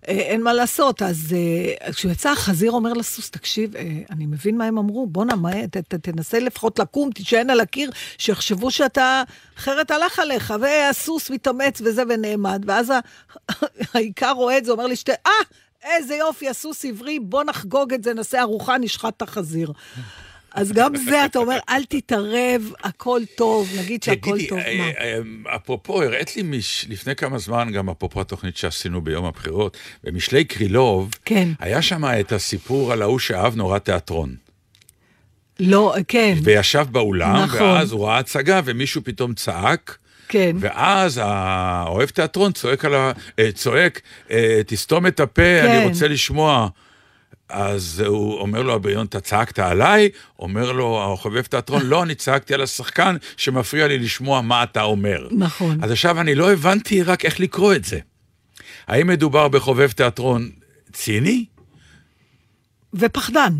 [0.08, 1.02] אה, אין מה לעשות.
[1.02, 5.34] אז אה, כשהוא יצא, החזיר אומר לסוס, תקשיב, אה, אני מבין מה הם אמרו, בואנה,
[6.02, 9.24] תנסה לפחות לקום, תישען על הקיר, שיחשבו שאתה,
[9.58, 10.54] אחרת הלך עליך.
[10.60, 12.94] והסוס מתאמץ וזה ונעמד, ואז
[13.94, 15.32] העיקר רואה את זה, אומר לאשתי, אה,
[15.84, 19.72] איזה יופי, הסוס עברי, בוא נחגוג את זה, נעשה ארוחה, נשחט את החזיר.
[20.56, 24.60] אז גם זה, אתה אומר, אל תתערב, הכל טוב, נגיד שהכל טוב.
[24.60, 24.90] אה, מה?
[25.52, 30.44] אה, אפרופו, הראית לי מש- לפני כמה זמן, גם אפרופו התוכנית שעשינו ביום הבחירות, במשלי
[30.44, 31.50] קרילוב, כן.
[31.60, 34.36] היה שם את הסיפור על ההוא שאהב נורא תיאטרון.
[35.60, 37.62] לא, כן, וישב באולם, נכון.
[37.62, 40.56] ואז הוא ראה הצגה, ומישהו פתאום צעק, כן.
[40.60, 43.12] ואז האוהב תיאטרון צועק ה...
[43.40, 45.68] אה, צועק, אה, תסתום את הפה, כן.
[45.70, 46.68] אני רוצה לשמוע.
[47.52, 50.10] אז הוא אומר לו, הבריון, אתה צעקת עליי?
[50.40, 55.28] אומר לו, החובב תיאטרון, לא, אני צעקתי על השחקן שמפריע לי לשמוע מה אתה אומר.
[55.32, 55.84] נכון.
[55.84, 58.00] אז עכשיו אני לא הבנתי רק איך לקרוא את זה.
[58.88, 60.50] האם מדובר בחובב תיאטרון
[60.94, 61.46] ציני
[62.94, 63.54] ופחדן.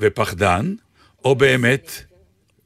[0.00, 0.74] ופחדן,
[1.24, 1.92] או באמת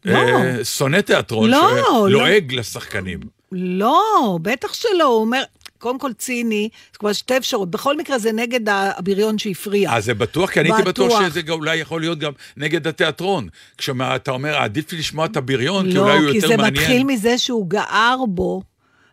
[0.05, 0.19] לא.
[0.19, 3.21] אה, שונא תיאטרון לא, שלועג לשחקנים?
[3.53, 5.43] לא, בטח שלא, הוא אומר,
[5.85, 9.97] קודם כל ציני, זה כבר שתי אפשרות, בכל מקרה זה נגד הבריון שהפריע.
[9.97, 11.23] אז זה בטוח, כי אני הייתי בטוח.
[11.29, 13.49] שזה אולי יכול להיות גם נגד התיאטרון.
[13.79, 16.75] כשאתה אומר, עדיף לי לשמוע את הבריון, כי לא, אולי הוא כי יותר זה מעניין.
[16.75, 18.63] מתחיל מזה שהוא גער בו.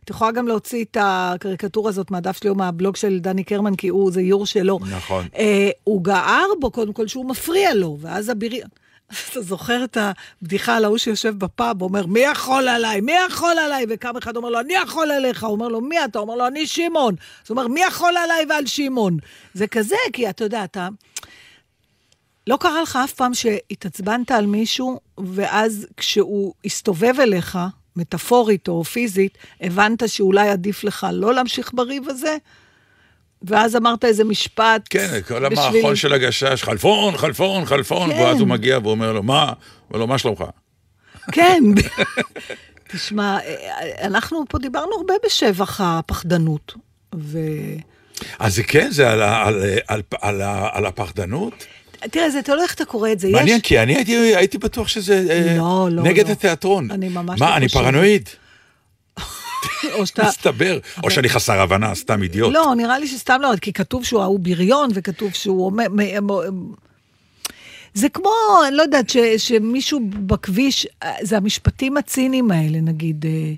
[0.03, 3.87] את יכולה גם להוציא את הקריקטורה הזאת מהדף שלי או מהבלוג של דני קרמן, כי
[3.87, 4.79] הוא, זה איור שלו.
[4.91, 5.25] נכון.
[5.37, 8.67] אה, הוא גער בו, קודם כל, שהוא מפריע לו, ואז הבריון...
[9.31, 9.97] אתה זוכר את
[10.41, 13.01] הבדיחה על ההוא שיושב בפאב, אומר, מי יכול עליי?
[13.01, 13.85] מי יכול עליי?
[13.89, 15.43] וקם אחד אומר לו, אני יכול עליך.
[15.43, 16.19] הוא אומר לו, מי אתה?
[16.19, 17.15] אומר לו, אני שמעון.
[17.19, 19.17] אז הוא אומר, מי יכול עליי ועל שמעון?
[19.53, 20.87] זה כזה, כי אתה יודע, אתה...
[22.47, 27.57] לא קרה לך אף פעם שהתעצבנת על מישהו, ואז כשהוא הסתובב אליך,
[27.95, 32.37] מטאפורית או פיזית, הבנת שאולי עדיף לך לא להמשיך בריב הזה?
[33.43, 38.19] ואז אמרת איזה משפט כן, כל בשביל- המערכון של הגשש, חלפון, חלפון, חלפון, כן.
[38.21, 39.53] ואז הוא מגיע ואומר לו, מה?
[39.89, 40.43] אומר לו, מה שלומך?
[41.31, 41.63] כן.
[42.93, 43.37] תשמע,
[44.01, 46.73] אנחנו פה דיברנו הרבה בשבח הפחדנות.
[47.15, 47.39] ו...
[48.39, 51.53] אז זה כן, זה על, על, על, על, על הפחדנות?
[52.11, 53.27] תראה, זה תלוי איך אתה קורא את זה.
[53.31, 53.63] מעניין, יש...
[53.63, 56.31] כי אני הייתי, הייתי בטוח שזה אה, לא, לא, נגד לא.
[56.31, 56.91] התיאטרון.
[56.91, 57.83] אני ממש מה, לא אני חושבת.
[57.83, 58.29] פרנואיד?
[59.93, 60.23] או שאתה...
[60.23, 60.79] מסתבר.
[61.03, 62.53] או שאני חסר הבנה, סתם אידיוט.
[62.53, 65.85] לא, נראה לי שסתם לא, כי כתוב שהוא ההוא בריון, וכתוב שהוא אומר...
[67.93, 68.33] זה כמו,
[68.67, 70.87] אני לא יודעת, ש, שמישהו בכביש,
[71.21, 73.53] זה המשפטים הציניים האלה, נגיד, אה,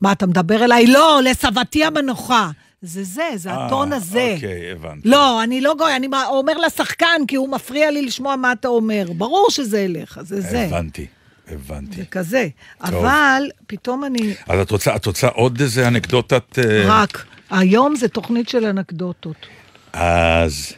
[0.00, 0.86] מה, אתה מדבר אליי?
[0.86, 2.50] לא, לסבתי המנוחה.
[2.82, 4.32] זה זה, זה הטון אה, הזה.
[4.34, 5.08] אוקיי, הבנתי.
[5.08, 9.06] לא, אני לא גוי, אני אומר לשחקן, כי הוא מפריע לי לשמוע מה אתה אומר.
[9.16, 10.62] ברור שזה אליך, זה זה.
[10.62, 11.06] הבנתי,
[11.52, 11.96] הבנתי.
[11.96, 12.48] זה כזה.
[12.80, 14.34] אבל פתאום אני...
[14.48, 16.58] אז את רוצה, את רוצה עוד איזה אנקדוטת...
[16.58, 19.46] אה, רק, היום זה תוכנית של אנקדוטות.
[19.92, 20.72] אז...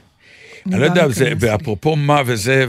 [0.67, 1.33] אני לא יודע, זה.
[1.41, 2.67] ואפרופו מה וזה,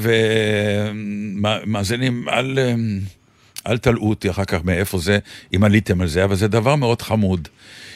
[1.66, 3.00] ומאזינים, אל, אמ,
[3.68, 5.20] אל תלאו אותי אחר כך מאיפה זה,
[5.56, 7.48] אם עליתם על זה, אבל זה דבר מאוד חמוד,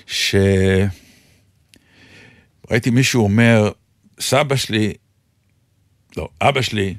[0.07, 0.35] ש...
[2.71, 3.71] ראיתי מישהו אומר,
[4.19, 4.93] סבא שלי,
[6.17, 6.95] לא, אבא שלי,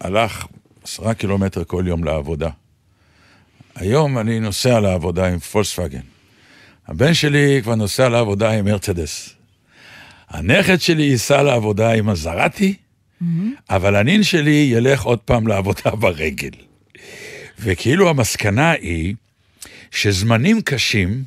[0.00, 0.46] הלך
[0.88, 2.48] עשרה קילומטר כל יום לעבודה.
[3.74, 6.00] היום אני נוסע לעבודה עם פולקסווגן.
[6.86, 9.34] הבן שלי כבר נוסע לעבודה עם מרצדס.
[10.28, 12.74] הנכד שלי ייסע לעבודה עם מזרטי,
[13.70, 16.50] אבל הנין שלי ילך עוד פעם לעבודה ברגל.
[17.58, 19.14] וכאילו המסקנה היא
[19.90, 21.24] שזמנים קשים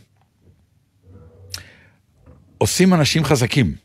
[2.57, 3.75] עושים אנשים חזקים,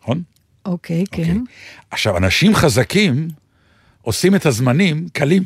[0.00, 0.22] נכון?
[0.64, 1.38] אוקיי, כן.
[1.90, 3.28] עכשיו, אנשים חזקים
[4.06, 5.42] עושים את הזמנים קלים.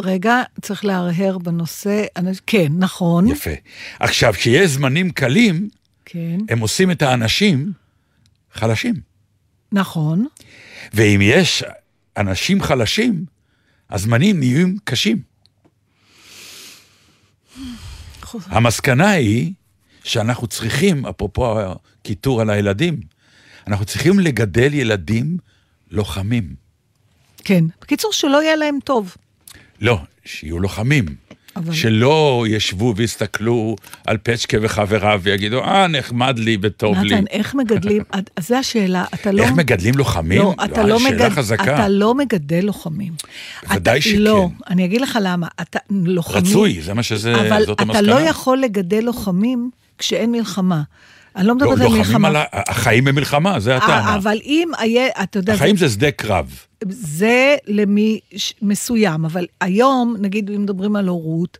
[0.00, 2.04] רגע, צריך להרהר בנושא,
[2.46, 3.26] כן, נכון.
[3.28, 3.50] יפה.
[4.00, 5.68] עכשיו, כשיש זמנים קלים,
[6.04, 7.72] כן, הם עושים את האנשים
[8.52, 8.94] חלשים.
[9.72, 10.26] נכון.
[10.94, 11.64] ואם יש
[12.16, 13.24] אנשים חלשים,
[13.90, 15.22] הזמנים נהיים קשים.
[18.46, 19.52] המסקנה היא
[20.04, 23.00] שאנחנו צריכים, אפרופו הקיטור על הילדים,
[23.66, 25.36] אנחנו צריכים לגדל ילדים
[25.90, 26.54] לוחמים.
[27.44, 27.64] כן.
[27.80, 29.16] בקיצור, שלא יהיה להם טוב.
[29.80, 31.04] לא, שיהיו לוחמים.
[31.56, 37.14] אבל- שלא ישבו ויסתכלו על פצ'קה וחבריו ויגידו, אה, נחמד לי וטוב לי.
[37.14, 38.02] נתן, איך מגדלים,
[38.40, 39.42] זו השאלה, אתה לא...
[39.42, 40.38] איך מגדלים לוחמים?
[40.42, 41.28] לא, אתה לא, שאלה מגד...
[41.28, 41.74] חזקה.
[41.74, 43.12] אתה לא מגדל לוחמים.
[43.76, 44.00] אתה...
[44.00, 44.18] שכן.
[44.18, 45.46] לא, אני אגיד לך למה.
[45.60, 46.42] אתה לוחמים...
[46.44, 48.02] רצוי, זה מה שזה, אבל זאת אתה המסקנה.
[48.02, 50.82] לא יכול לגדל לוחמים כשאין מלחמה.
[51.36, 52.28] אני לא לא, מדברת על לוחמים מלחמה.
[52.28, 52.36] על.
[52.52, 54.14] החיים במלחמה, זה הטענה.
[54.16, 55.52] אבל אם היה, אתה יודע...
[55.54, 55.88] החיים זה...
[55.88, 56.50] זה שדה קרב.
[56.88, 61.58] זה למי ש- מסוים, אבל היום, נגיד, אם מדברים על הורות,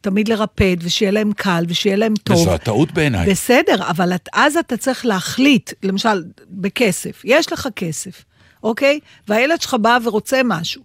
[0.00, 2.36] תמיד לרפד, ושיהיה להם קל, ושיהיה להם טוב.
[2.36, 3.30] וזו הטעות בעיניי.
[3.30, 8.24] בסדר, אבל את, אז אתה צריך להחליט, למשל, בכסף, יש לך כסף,
[8.62, 9.00] אוקיי?
[9.28, 10.82] והילד שלך בא ורוצה משהו.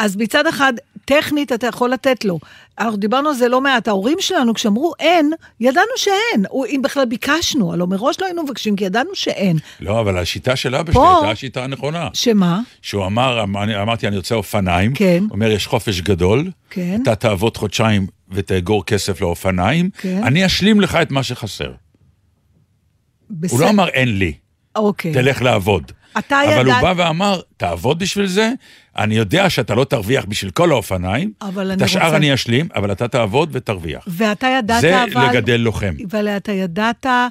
[0.00, 0.72] אז מצד אחד,
[1.04, 2.38] טכנית אתה יכול לתת לו.
[2.78, 6.46] אנחנו דיברנו על זה לא מעט, ההורים שלנו, כשאמרו אין, ידענו שאין.
[6.50, 9.56] או אם בכלל ביקשנו, הלוא מראש לא היינו מבקשים, כי ידענו שאין.
[9.80, 12.08] לא, אבל השיטה של אבא שלי הייתה השיטה הנכונה.
[12.14, 12.60] שמה?
[12.82, 13.42] שהוא אמר,
[13.82, 14.94] אמרתי, אני רוצה אופניים.
[14.94, 15.18] כן.
[15.28, 16.50] הוא אומר, יש חופש גדול.
[16.70, 17.00] כן.
[17.02, 19.90] אתה תעבוד חודשיים ותאגור כסף לאופניים.
[19.98, 20.20] כן.
[20.24, 21.72] אני אשלים לך את מה שחסר.
[23.30, 23.56] בסדר.
[23.56, 24.32] הוא לא אמר, אין לי,
[24.76, 25.12] אוקיי.
[25.12, 25.92] תלך לעבוד.
[26.18, 28.52] אתה אבל הוא ידעת- בא ואמר, תעבוד בשביל זה,
[28.98, 31.32] אני יודע שאתה לא תרוויח בשביל כל האופניים,
[31.72, 34.04] את השאר רוצה- אני אשלים, אבל אתה תעבוד ותרוויח.
[34.06, 35.28] ואתה ידעת, זה אבל...
[35.30, 35.94] לגדל לוחם.
[36.10, 37.28] אבל אתה ידעת, אה,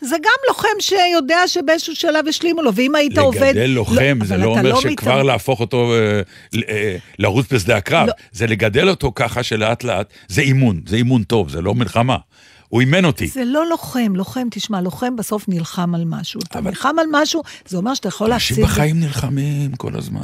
[0.00, 3.40] זה גם לוחם שיודע שבאיזשהו שלב השלימו לו, ואם היית עובד...
[3.42, 6.20] לגדל לוחם, זה אבל לא אומר מתאר- שכבר להפוך אותו אה,
[6.68, 8.06] אה, לרוץ בשדה הקרב.
[8.06, 8.12] לא.
[8.32, 12.16] זה לגדל אותו ככה שלאט לאט, זה אימון, זה אימון טוב, זה לא מלחמה.
[12.68, 13.26] הוא אימן אותי.
[13.26, 16.40] זה לא לוחם, לוחם, תשמע, לוחם בסוף נלחם על משהו.
[16.40, 18.72] אתה נלחם על משהו, זה אומר שאתה יכול אנשים להפסיד...
[18.74, 20.22] בחיים נלחמים כל הזמן.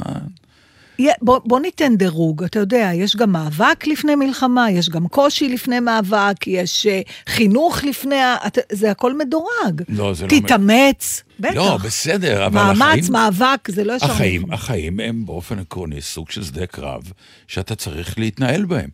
[1.21, 5.79] בוא, בוא ניתן דירוג, אתה יודע, יש גם מאבק לפני מלחמה, יש גם קושי לפני
[5.79, 8.15] מאבק, יש uh, חינוך לפני,
[8.47, 9.81] אתה, זה הכל מדורג.
[9.89, 10.29] לא, זה לא...
[10.29, 11.55] תתאמץ, בטח.
[11.55, 13.03] לא, בסדר, אבל מאמץ, החיים...
[13.11, 14.05] מאבק, זה לא ישר...
[14.05, 14.53] החיים.
[14.53, 17.01] החיים הם באופן עקרוני סוג של שדה קרב
[17.47, 18.89] שאתה צריך להתנהל בהם.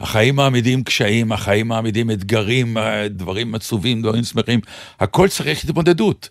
[0.00, 4.60] החיים מעמידים קשיים, החיים מעמידים אתגרים, אה, דברים עצובים, דברים שמחים,
[5.00, 6.28] הכל צריך התמודדות.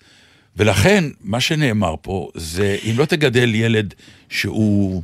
[0.58, 3.94] ולכן, מה שנאמר פה זה, אם לא תגדל ילד
[4.30, 5.04] שהוא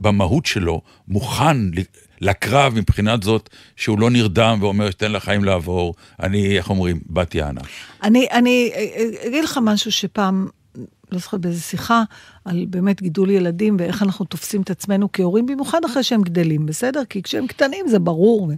[0.00, 1.56] במהות שלו מוכן
[2.20, 7.60] לקרב מבחינת זאת שהוא לא נרדם ואומר, תן לחיים לעבור, אני, איך אומרים, בת יענה.
[8.02, 10.48] אני, אני אה, אה, אגיד לך משהו שפעם,
[11.12, 12.02] לא זוכרת באיזה שיחה,
[12.44, 17.04] על באמת גידול ילדים ואיך אנחנו תופסים את עצמנו כהורים, במיוחד אחרי שהם גדלים, בסדר?
[17.04, 18.50] כי כשהם קטנים זה ברור.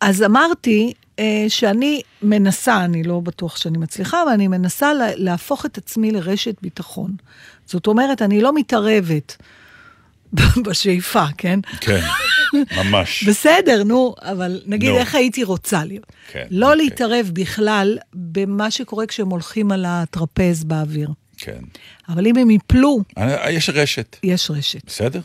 [0.00, 5.66] אז אמרתי אה, שאני מנסה, אני לא בטוח שאני מצליחה, אבל אני מנסה לה, להפוך
[5.66, 7.16] את עצמי לרשת ביטחון.
[7.66, 9.36] זאת אומרת, אני לא מתערבת
[10.66, 11.60] בשאיפה, כן?
[11.80, 12.00] כן,
[12.76, 13.24] ממש.
[13.28, 14.96] בסדר, נו, אבל נגיד נו.
[14.96, 16.06] איך הייתי רוצה להיות.
[16.32, 16.84] כן, לא אוקיי.
[16.84, 21.08] להתערב בכלל במה שקורה כשהם הולכים על הטרפז באוויר.
[21.38, 21.58] כן.
[22.08, 24.86] אבל אם הם יפלו, אני- יש רשת, יש רשת.
[24.86, 25.20] בסדר?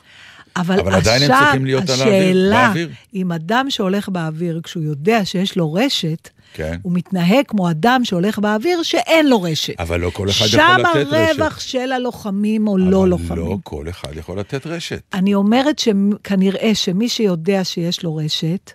[0.55, 2.89] אבל, אבל עדיין הם צריכים להיות על האוויר, השאלה, באוויר.
[3.15, 6.77] אם אדם שהולך באוויר, כשהוא יודע שיש לו רשת, כן.
[6.81, 9.79] הוא מתנהג כמו אדם שהולך באוויר שאין לו רשת.
[9.79, 11.39] אבל לא כל אחד יכול שם לתת רשת.
[11.39, 13.37] הרווח של הלוחמים או לא אבל לוחמים.
[13.45, 15.01] לא כל אחד יכול לתת רשת.
[15.13, 18.71] אני אומרת שכנראה שמי שיודע שיש לו רשת,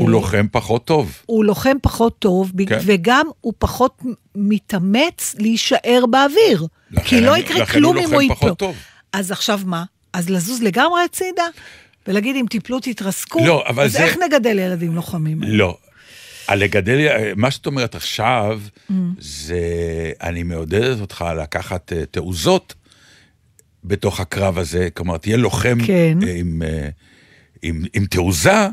[0.00, 1.22] הוא לוחם פחות טוב.
[1.26, 2.78] הוא לוחם פחות טוב, כן.
[2.84, 4.02] וגם הוא פחות
[4.34, 6.66] מתאמץ להישאר באוויר.
[6.90, 8.50] לכן כי לא יקרה כלום אם הוא ייפול.
[9.12, 9.84] אז עכשיו מה?
[10.12, 11.42] אז לזוז לגמרי הצידה?
[12.06, 13.46] ולהגיד, אם תיפלו, תתרסקו?
[13.46, 15.38] לא, אבל אז זה- איך נגדל ילדים לוחמים?
[15.42, 15.76] לא.
[16.48, 16.98] הלגדל,
[17.36, 18.92] מה שאת אומרת עכשיו, Mm.
[19.18, 19.58] זה,
[20.22, 22.74] אני מעודדת אותך לקחת אה, תעוזות
[23.84, 26.18] בתוך הקרב הזה, כלומר, תהיה לוחם כן.
[26.26, 26.88] אה, עם, אה,
[27.62, 28.68] עם, עם תעוזה,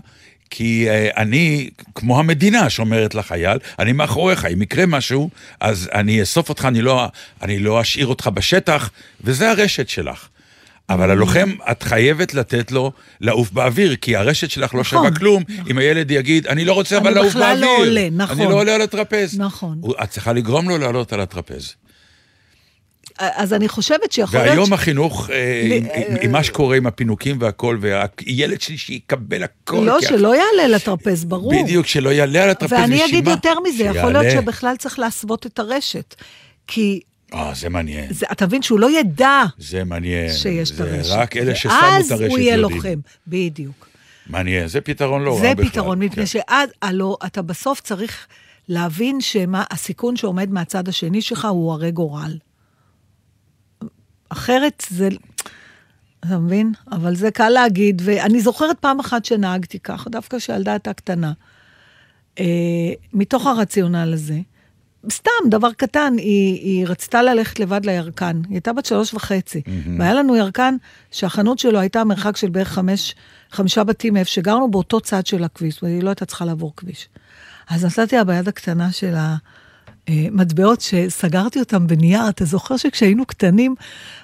[0.50, 5.30] כי אה, אני, כמו המדינה שאומרת לחייל, אני מאחוריך, אם יקרה משהו,
[5.60, 7.08] אז אני אאסוף אותך, אני לא,
[7.42, 8.90] אני לא אשאיר אותך בשטח,
[9.24, 10.28] וזה הרשת שלך.
[10.90, 15.44] אבל הלוחם, את חייבת לתת לו לעוף באוויר, כי הרשת שלך לא נכון, שווה כלום.
[15.70, 17.56] אם הילד יגיד, אני לא רוצה אבל אני לעוף באוויר.
[17.56, 18.42] בכלל לא עולה, נכון.
[18.42, 19.40] אני לא עולה על הטרפז.
[19.40, 19.82] נכון.
[20.04, 21.76] את צריכה לגרום לו לעלות על הטרפז.
[23.20, 24.50] אז אני חושבת שיכול להיות...
[24.50, 25.86] והיום החינוך, אה, עם-
[26.22, 29.84] אה, מה שקורה עם הפינוקים והכל, והילד שלי שיקבל הכל.
[29.86, 31.64] לא, שלא יעלה לטרפז, ברור.
[31.64, 33.28] בדיוק, שלא יעלה על הטרפז, ואני אגיד?
[33.28, 34.42] יותר מזה, יכול להיות.
[34.44, 36.16] שבכלל צריך להסוות את הרשת.
[36.68, 37.00] כי
[37.34, 38.14] אה, זה מעניין.
[38.14, 40.34] זה, אתה מבין שהוא לא ידע זה מעניין.
[40.34, 41.04] שיש את הרשת.
[41.04, 42.78] זה רק אלה ששמו את הרשת הוא יהיה יודעים.
[42.78, 43.88] לוחם, בדיוק.
[44.28, 45.70] מעניין, זה פתרון לא רע זה בכלל.
[45.70, 46.26] פתרון, מפני כן.
[46.26, 48.28] שאז, הלוא אתה בסוף צריך
[48.70, 52.38] להבין שמה הסיכון שעומד מהצד השני שלך הוא הרי גורל.
[54.30, 55.10] אחרת זה...
[56.20, 56.74] אתה מבין?
[56.92, 61.34] אבל זה קל להגיד, ואני זוכרת פעם אחת שנהגתי ככה, דווקא כשהילדה הייתה קטנה.
[62.40, 64.40] אה, מתוך הרציונל הזה.
[65.12, 68.42] סתם, דבר קטן, היא, היא רצתה ללכת לבד לירקן.
[68.48, 69.62] היא הייתה בת שלוש וחצי.
[70.00, 70.76] והיה לנו ירקן
[71.12, 73.16] שהחנות שלו הייתה מרחק של בערך חמש,
[73.52, 77.10] חמישה בתים מאיפה שגרנו באותו צד של הכביש, והיא לא הייתה צריכה לעבור כביש.
[77.70, 79.16] אז נתתי לה ביד הקטנה של
[80.08, 82.30] המטבעות שסגרתי אותם בנייר.
[82.30, 83.76] אתה זוכר שכשהיינו קטנים,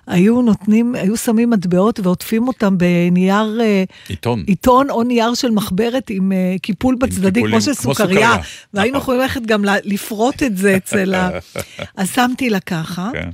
[0.08, 3.58] היו נותנים, היו שמים מטבעות ועוטפים אותם בנייר...
[3.62, 4.44] אה, עיתון.
[4.48, 8.32] עיתון או נייר של מחברת עם uh, קיפול בצדדים, כמו של סוכריה.
[8.74, 9.02] והיינו נכון.
[9.02, 11.30] יכולים ללכת גם לפרוט את זה אצל ה...
[11.98, 13.30] אז שמתי לה ככה, כן.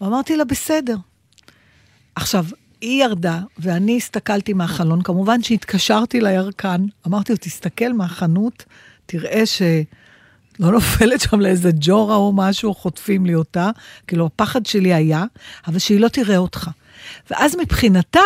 [0.00, 0.96] ואמרתי לה, בסדר,
[2.14, 2.44] עכשיו,
[2.80, 8.64] היא ירדה, ואני הסתכלתי מהחלון, כמובן שהתקשרתי לירקן, אמרתי לו, תסתכל מהחנות,
[9.06, 9.62] תראה ש...
[10.60, 13.70] לא נופלת שם לאיזה ג'ורה או משהו, חוטפים לי אותה.
[14.06, 15.24] כאילו, הפחד שלי היה,
[15.66, 16.70] אבל שהיא לא תראה אותך.
[17.30, 18.20] ואז מבחינתה,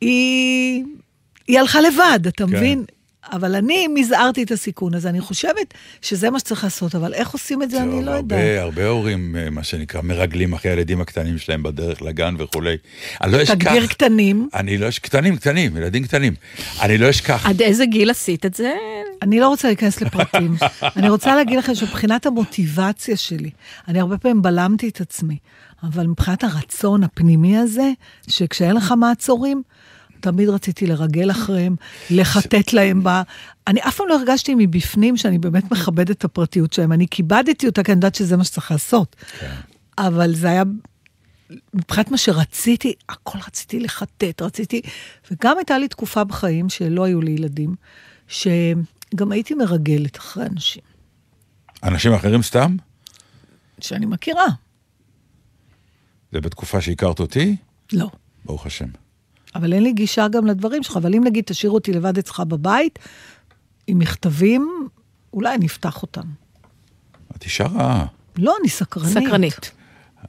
[0.00, 0.84] היא,
[1.48, 2.56] היא הלכה לבד, אתה כן.
[2.56, 2.84] מבין?
[3.32, 7.62] אבל אני מזערתי את הסיכון הזה, אני חושבת שזה מה שצריך לעשות, אבל איך עושים
[7.62, 8.40] את זה, אני לא יודעת.
[8.40, 12.76] הרבה, הרבה הורים, אה, מה שנקרא, מרגלים אחרי הילדים הקטנים שלהם בדרך לגן וכולי.
[13.22, 13.54] אני לא אשכח...
[13.54, 14.48] תגדיר קטנים.
[14.54, 15.08] אני לא אשכח...
[15.08, 16.34] קטנים, קטנים, ילדים קטנים.
[16.82, 17.46] אני לא אשכח.
[17.46, 18.72] עד איזה גיל עשית את זה?
[19.22, 20.56] אני לא רוצה להיכנס לפרטים.
[20.96, 23.50] אני רוצה להגיד לכם שמבחינת המוטיבציה שלי,
[23.88, 25.36] אני הרבה פעמים בלמתי את עצמי,
[25.82, 27.90] אבל מבחינת הרצון הפנימי הזה,
[28.28, 29.62] שכשאין לך מעצורים,
[30.20, 31.76] תמיד רציתי לרגל אחריהם,
[32.10, 33.22] לחטט להם בה.
[33.66, 36.92] אני אף פעם לא הרגשתי מבפנים שאני באמת מכבדת את הפרטיות שלהם.
[36.92, 39.16] אני כיבדתי אותה, כי אני יודעת שזה מה שצריך לעשות.
[39.98, 40.62] אבל זה היה,
[41.74, 44.80] מבחינת מה שרציתי, הכל רציתי לחטט, רציתי...
[45.30, 47.74] וגם הייתה לי תקופה בחיים שלא היו לי ילדים,
[48.28, 50.82] שגם הייתי מרגלת אחרי אנשים
[51.82, 52.76] אנשים אחרים סתם?
[53.80, 54.46] שאני מכירה.
[56.32, 57.56] זה בתקופה שהכרת אותי?
[57.92, 58.10] לא.
[58.44, 58.88] ברוך השם.
[59.54, 62.98] אבל אין לי גישה גם לדברים שלך, אבל אם נגיד תשאיר אותי לבד אצלך בבית,
[63.86, 64.88] עם מכתבים,
[65.32, 66.22] אולי אני אפתח אותם.
[67.36, 68.06] את אישה רעה.
[68.36, 69.12] לא, אני סקרנית.
[69.12, 69.70] סקרנית.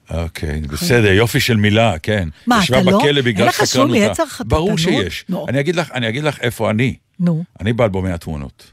[0.09, 2.29] אוקיי, בסדר, יופי של מילה, כן.
[2.47, 2.99] מה, ישבה אתה לא?
[2.99, 3.97] בכלא בגלל אין לך שום סקרנותה.
[3.97, 4.47] יצר חטטנות?
[4.47, 5.25] ברור שיש.
[5.29, 5.45] לא.
[5.49, 6.95] אני אגיד לך, אני אגיד לך איפה אני.
[7.19, 8.71] נו, אני באלבומי התמונות.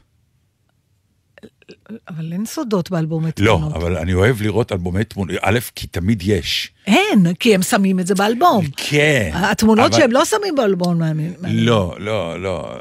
[2.07, 3.75] אבל אין סודות באלבומי לא, תמונות.
[3.75, 5.35] אבל אני אוהב לראות אלבומי תמונות.
[5.41, 6.71] א', כי תמיד יש.
[6.87, 8.65] אין, כי הם שמים את זה באלבום.
[8.77, 9.31] כן.
[9.33, 11.01] התמונות אבל- שהם לא שמים באלבום.
[11.47, 12.75] לא, לא, לא.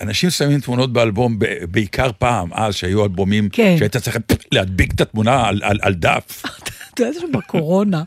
[0.00, 1.38] אנשים שמים תמונות באלבום,
[1.70, 3.74] בעיקר פעם, אז, שהיו אלבומים, כן.
[3.78, 4.16] שהיית צריך
[4.52, 6.42] להדביק את התמונה על, על, על דף.
[6.94, 8.02] אתה יודע שבקורונה,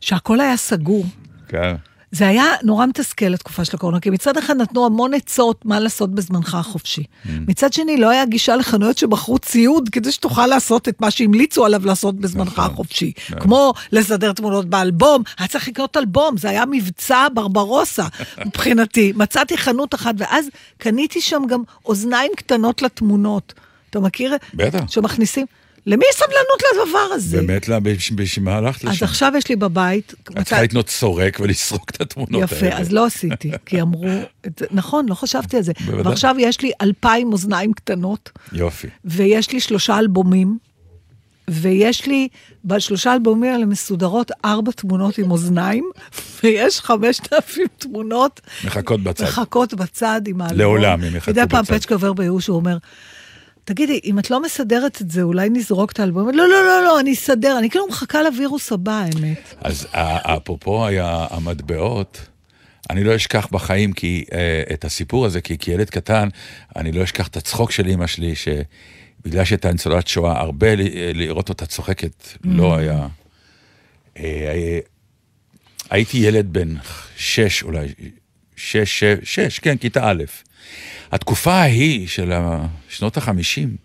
[0.00, 1.04] שהכל היה סגור.
[1.48, 1.74] כן.
[2.14, 6.14] זה היה נורא מתסכל לתקופה של הקורונה, כי מצד אחד נתנו המון עצות מה לעשות
[6.14, 7.02] בזמנך החופשי.
[7.02, 7.28] Mm.
[7.48, 11.86] מצד שני, לא היה גישה לחנויות שמכרו ציוד כדי שתוכל לעשות את מה שהמליצו עליו
[11.86, 12.64] לעשות בזמנך נכון.
[12.64, 13.12] החופשי.
[13.40, 18.06] כמו לסדר תמונות באלבום, היה צריך לקנות אלבום, זה היה מבצע ברברוסה
[18.46, 19.12] מבחינתי.
[19.16, 20.46] מצאתי חנות אחת, ואז
[20.78, 23.54] קניתי שם גם אוזניים קטנות לתמונות.
[23.90, 24.36] אתה מכיר?
[24.54, 24.84] בטח.
[24.88, 25.46] שמכניסים.
[25.86, 27.42] למי יש סבלנות לדבר הזה?
[27.42, 27.68] באמת,
[28.14, 29.04] בשביל מה הלכת אז לשם?
[29.04, 30.14] עכשיו יש לי בבית...
[30.30, 32.66] את צריכה לקנות סורק ולסרוק את התמונות האלה.
[32.66, 34.08] יפה, אז לא עשיתי, כי אמרו,
[34.70, 35.72] נכון, לא חשבתי על זה.
[35.86, 36.02] בוודאי.
[36.02, 38.88] ועכשיו יש לי אלפיים אוזניים קטנות, יופי.
[39.04, 40.58] ויש לי שלושה אלבומים,
[41.50, 42.28] ויש לי
[42.64, 45.90] בשלושה אלבומים האלה מסודרות ארבע תמונות עם אוזניים,
[46.42, 49.24] ויש חמשת אלפים תמונות מחכות בצד.
[49.24, 50.58] מחכות בצד עם האלבום.
[50.58, 51.74] לעולם הם יחכו מדי פעם בצד.
[51.74, 52.76] פצ'קה עובר בייאוש, הוא אומר,
[53.64, 56.28] תגידי, אם את לא מסדרת את זה, אולי נזרוק את האלבום?
[56.28, 59.54] לא, לא, לא, לא, אני אסדר, אני כאילו מחכה לווירוס הבא, האמת.
[59.60, 62.20] אז אפרופו היה המטבעות,
[62.90, 66.28] אני לא אשכח בחיים כי, אה, את הסיפור הזה, כי כילד קטן,
[66.76, 70.80] אני לא אשכח את הצחוק של אימא שלי, שבגלל שהייתה ניצולת שואה, הרבה ל-
[71.14, 73.06] לראות אותה צוחקת לא היה...
[74.18, 74.78] אה, אה,
[75.90, 76.74] הייתי ילד בן
[77.16, 77.88] שש אולי,
[78.56, 80.24] שש, שש, שש, כן, כיתה א'.
[81.14, 82.32] התקופה ההיא של
[82.88, 83.76] שנות החמישים,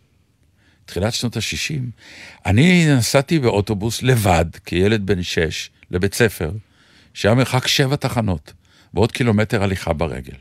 [0.85, 1.73] תחילת שנות ה-60,
[2.45, 6.51] אני נסעתי באוטובוס לבד, כילד בן שש, לבית ספר,
[7.13, 8.53] שהיה מרחק שבע תחנות,
[8.93, 10.33] ועוד קילומטר הליכה ברגל.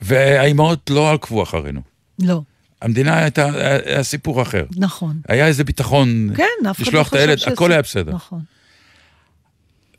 [0.00, 1.80] והאימהות לא עקבו אחרינו.
[2.18, 2.42] לא,
[2.82, 3.50] המדינה הייתה,
[3.86, 4.64] היה סיפור אחר.
[4.76, 5.20] נכון.
[5.28, 8.12] היה איזה ביטחון כן, אף אחד לא לשלוח את חושב הילד, שזה- הכל היה בסדר.
[8.14, 8.40] נכון.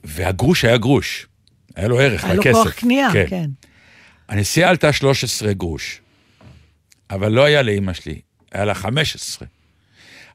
[0.03, 1.27] והגרוש היה גרוש,
[1.75, 2.43] היה לו ערך היה לו.
[2.43, 3.49] כוח קנייה, כן.
[4.30, 6.01] הנסיעה עלתה 13 גרוש,
[7.09, 8.19] אבל לא היה לאימא שלי,
[8.51, 9.47] היה לה 15.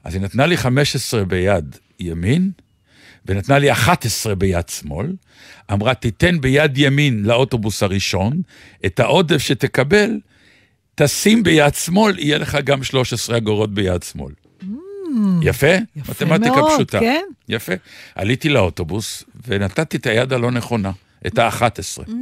[0.05, 2.51] אז היא נתנה לי 15 ביד ימין,
[3.27, 5.13] ונתנה לי 11 ביד שמאל.
[5.73, 8.43] אמרה, תיתן ביד ימין לאוטובוס הראשון,
[8.87, 10.21] את העודף שתקבל,
[10.95, 14.33] תשים ביד שמאל, יהיה לך גם 13 אגורות ביד שמאל.
[15.43, 15.77] יפה?
[15.77, 15.81] Mm.
[15.97, 17.01] יפה מתמטיקה מאוד, פשוטה.
[17.01, 17.23] כן.
[17.49, 17.73] יפה.
[18.15, 20.91] עליתי לאוטובוס, ונתתי את היד הלא נכונה,
[21.27, 22.09] את ה-11.
[22.09, 22.13] Mm.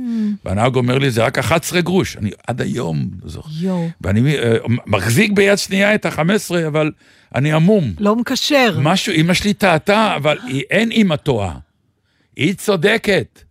[0.44, 2.16] והנהג אומר לי, זה רק 11 גרוש.
[2.16, 3.50] אני עד היום זוכר.
[3.60, 3.88] יואו.
[4.00, 6.90] ואני אה, מחזיק ביד שנייה את ה-15, אבל
[7.34, 7.92] אני עמום.
[7.98, 8.78] לא מקשר.
[8.82, 11.54] משהו, אמא שלי טעתה, אבל היא, אין אמא טועה.
[12.36, 13.42] היא צודקת.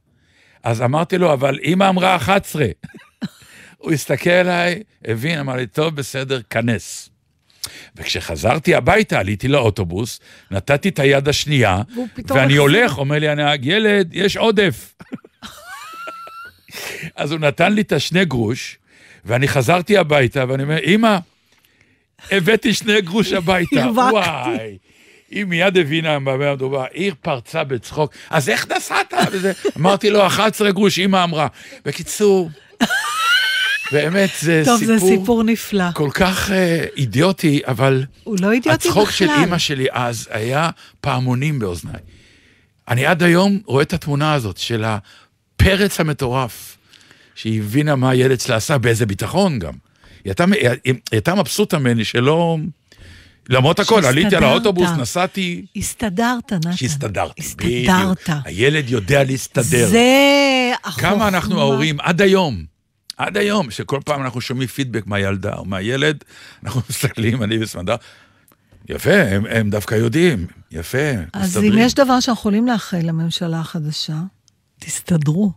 [0.64, 2.66] אז אמרתי לו, אבל אמא אמרה 11.
[3.78, 7.10] הוא הסתכל עליי, הבין, אמר לי, טוב, בסדר, כנס.
[7.96, 10.20] וכשחזרתי הביתה, עליתי לאוטובוס,
[10.52, 11.82] נתתי את היד השנייה,
[12.28, 12.56] ואני.
[12.58, 14.94] הולך, אומר לי הנהג, ילד, יש עודף.
[17.16, 18.78] אז הוא נתן לי את השני גרוש,
[19.26, 21.18] ואני חזרתי הביתה, ואני אומר, אמא,
[22.32, 23.92] הבאתי שני גרוש הביתה.
[23.96, 24.78] וואי,
[25.32, 29.14] היא מיד הבינה במה מדובר, היא פרצה בצחוק, אז איך נסעת?
[29.32, 31.48] וזה, אמרתי לו, 11 גרוש, אמא אמרה.
[31.86, 32.50] בקיצור,
[33.92, 34.98] באמת, זה טוב, סיפור...
[34.98, 35.92] זה סיפור נפלא.
[35.94, 39.40] כל כך אה, אידיוטי, אבל הוא לא אידיוטי הצחוק של בכלל.
[39.40, 40.70] אימא שלי אז היה
[41.02, 42.02] פעמונים באוזניי.
[42.88, 44.86] אני עד היום רואה את התמונה הזאת של
[45.62, 46.78] הפרץ המטורף,
[47.36, 49.74] שהיא הבינה מה הילד שלה עשה, באיזה ביטחון גם.
[50.24, 50.46] היא הייתה,
[50.84, 52.58] היא, הייתה מבסוטה ממני שלא...
[53.50, 54.44] למרות הכל, עליתי על.
[54.44, 56.76] האוטובוס, נסעתי, הסתדרת, נתן.
[56.76, 57.42] שהסתדרתי.
[57.42, 58.30] הסתדרת.
[58.30, 58.46] בדיוק.
[58.46, 59.88] הילד יודע להסתדר.
[59.88, 61.10] זה החוכמה.
[61.10, 62.64] כמה אנחנו ההורים, עד היום,
[63.18, 66.24] עד היום, שכל פעם אנחנו שומעים פידבק מהילדה או מהילד,
[66.64, 67.96] אנחנו מסתכלים, אני וסמדר,
[68.90, 70.98] יפה, הם, הם דווקא יודעים, יפה,
[71.34, 71.74] אז מסתדרים.
[71.74, 74.18] אם יש דבר שאנחנו יכולים לאחל לממשלה החדשה,
[74.79, 75.53] תסתדרו.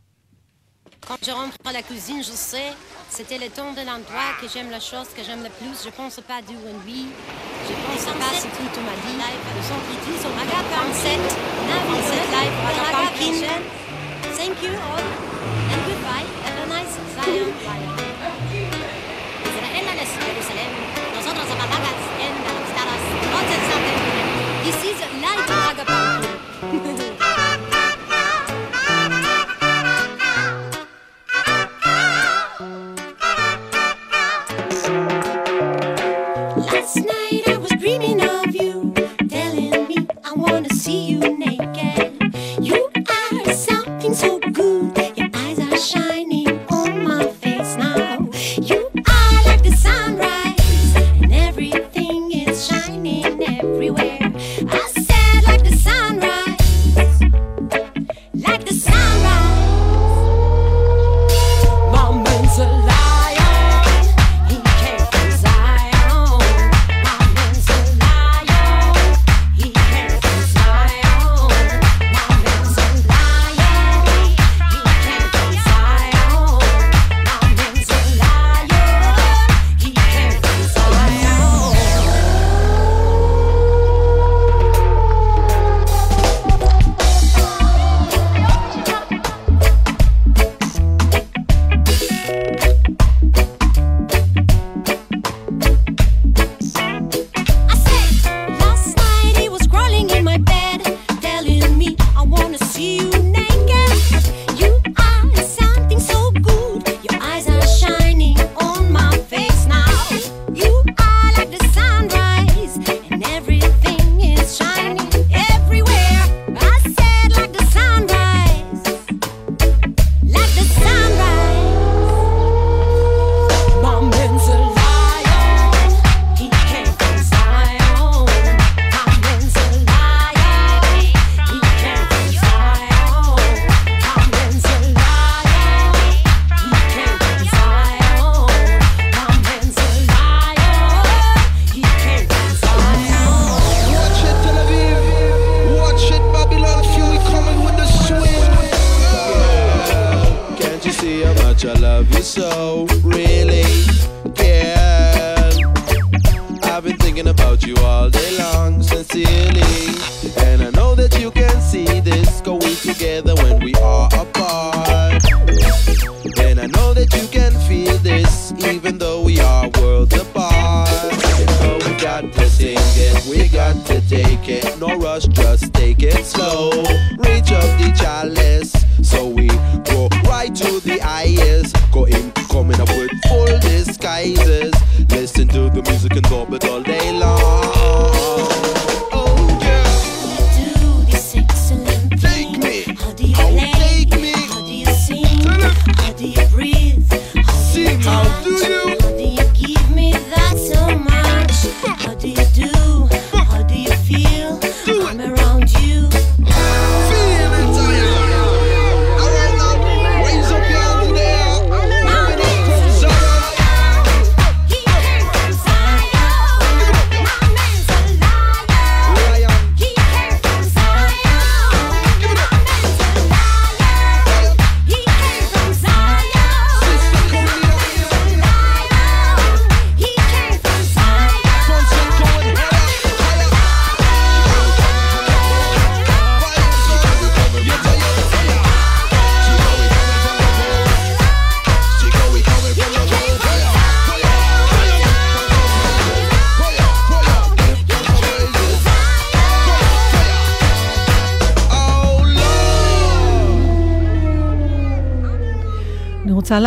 [1.07, 2.73] Quand je rentre à la cuisine, je sais,
[3.09, 5.75] c'était le temps de l'endroit que j'aime la chose que j'aime le plus.
[5.85, 6.55] Je pense pas du
[6.87, 7.05] oui.
[7.69, 9.17] Je pense pas ce que tu m'as dit.
[9.57, 11.19] Le son qui dit sur Raga 47,
[11.69, 13.35] 47 live, Raga Pumpkin.
[14.35, 15.07] Thank you all
[15.71, 16.27] and goodbye.
[16.45, 18.08] Have a nice Zion life.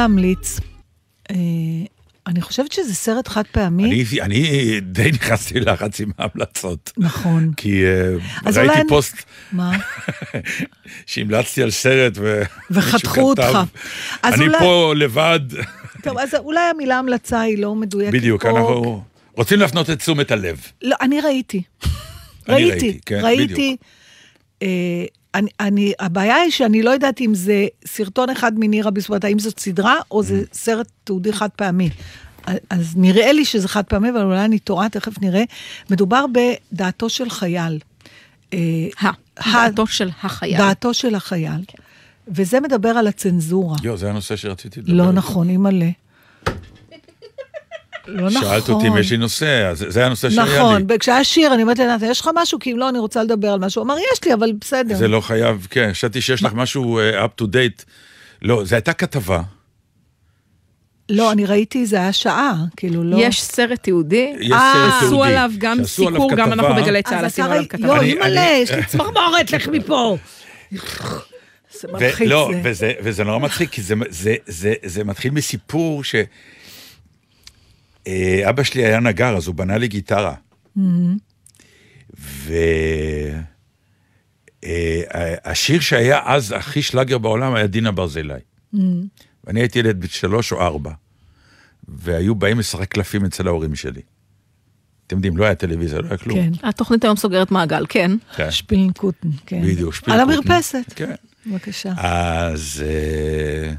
[0.03, 0.59] להמליץ.
[1.31, 1.35] אה,
[2.27, 3.83] אני חושבת שזה סרט חד פעמי.
[3.85, 6.91] אני, אני די נכנסתי ללחץ עם ההמלצות.
[6.97, 7.51] נכון.
[7.57, 8.13] כי אה,
[8.45, 9.15] ראיתי אולי פוסט
[9.51, 9.71] מה?
[11.05, 12.41] שהמלצתי על סרט ו...
[12.71, 13.59] וחתכו אותך.
[14.23, 15.39] אני אולי- פה לבד.
[16.03, 18.49] טוב, אז אולי המילה המלצה היא לא מדויקת בדיוק, פה.
[18.49, 19.03] אנחנו
[19.37, 20.61] רוצים להפנות את תשומת הלב.
[20.81, 21.61] לא, אני ראיתי.
[22.49, 23.75] ראיתי, ראיתי, כן, ראיתי.
[24.61, 24.67] אה,
[25.35, 29.59] אני, אני, הבעיה היא שאני לא יודעת אם זה סרטון אחד מנירה בסביבות, האם זאת
[29.59, 30.57] סדרה או זה Mm.
[30.57, 31.89] סרט תיעודי חד פעמי.
[32.69, 35.43] אז נראה לי שזה חד פעמי, אבל אולי אני טועה, תכף נראה.
[35.89, 36.25] מדובר
[36.71, 37.79] בדעתו של חייל.
[38.53, 38.59] אה,
[39.53, 40.57] דעתו של החייל.
[40.57, 41.63] דעתו של החייל.
[42.27, 43.75] וזה מדבר על הצנזורה.
[43.83, 44.93] יו, זה הנושא שרציתי לדבר.
[44.93, 45.11] לא.
[45.11, 45.89] נכון, אימא'לה.
[48.07, 48.41] לא נכון.
[48.41, 50.57] שאלת אותי אם יש לי נושא, אז זה הנושא שהיה לי.
[50.59, 52.59] נכון, וכשהיה שיר, אני אומרת לנתן, יש לך משהו?
[52.59, 53.81] כי אם לא, אני רוצה לדבר על משהו.
[53.81, 54.95] הוא אמר, יש לי, אבל בסדר.
[54.95, 57.83] זה לא חייב, כן, חשבתי שיש לך משהו אה, up to date.
[58.41, 59.41] לא, זו הייתה כתבה.
[61.09, 63.17] לא, אני ראיתי, זה היה שעה, כאילו, לא...
[63.19, 66.53] יש סרט תיעודי, יש סרט עשו תיעודי, עליו גם שעשו עליו סיקור, גם.
[66.53, 68.01] אנחנו בגלי צה"ל עשינו עליו כתבה.
[68.01, 70.17] אימא'לה, אני- יש לי צמרמורת, לך מפה.
[71.79, 72.61] זה מלחיץ לא, זה.
[72.63, 76.15] וזה, וזה נורא מצחיק, כי זה, זה, זה, זה מתחיל מסיפור ש...
[78.07, 80.35] אה, אבא שלי היה נגר, אז הוא בנה לי גיטרה.
[80.75, 81.17] מהמם.
[84.63, 88.33] והשיר שהיה אז הכי שלאגר בעולם היה דינה ברזילי.
[88.73, 89.07] מהמם.
[89.43, 90.91] ואני הייתי ילד בן שלוש או ארבע,
[91.87, 94.01] והיו באים לשחק קלפים אצל ההורים שלי.
[95.07, 96.39] אתם יודעים, לא היה טלוויזיה, לא היה כלום.
[96.39, 96.67] כן.
[96.67, 98.11] התוכנית היום סוגרת מעגל, כן.
[98.35, 98.51] כן.
[98.51, 99.61] שפילנקוטן, כן.
[99.61, 100.19] בדיוק, על שפילקוטן.
[100.19, 100.93] המרפסת.
[100.95, 101.13] כן.
[101.45, 101.93] בבקשה.
[101.97, 103.73] אז אה,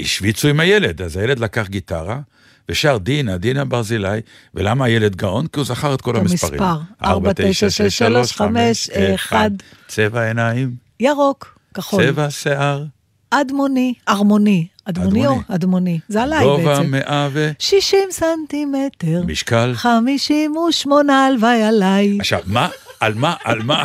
[0.00, 2.20] השוויצו עם הילד, אז הילד לקח גיטרה
[2.68, 4.20] ושר דינה, דינה ברזילי,
[4.54, 5.46] ולמה הילד גאון?
[5.46, 6.62] כי הוא זכר את כל את המספרים.
[6.62, 6.80] המספר.
[7.04, 9.50] ארבע, תשע, שש, שלוש, חמש, אחד.
[9.88, 12.06] צבע עיניים, ירוק, כחול.
[12.06, 12.84] צבע שיער,
[13.30, 14.66] אדמוני, ארמוני.
[14.84, 15.98] אדמוני או אדמוני?
[16.08, 16.90] זה עליי גובה בעצם.
[16.90, 17.50] מאה ו...
[17.58, 19.22] 60 סנטימטר.
[19.26, 19.72] משקל.
[19.74, 22.16] 58 הלוואי עליי.
[22.20, 22.68] עכשיו, מה,
[23.00, 23.84] על מה, על מה,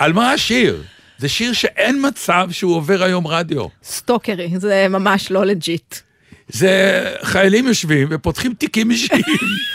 [0.00, 0.82] על מה השיר?
[1.18, 3.66] זה שיר שאין מצב שהוא עובר היום רדיו.
[3.84, 5.96] סטוקרי, זה ממש לא legit.
[6.52, 9.22] זה חיילים יושבים ופותחים תיקים אישיים,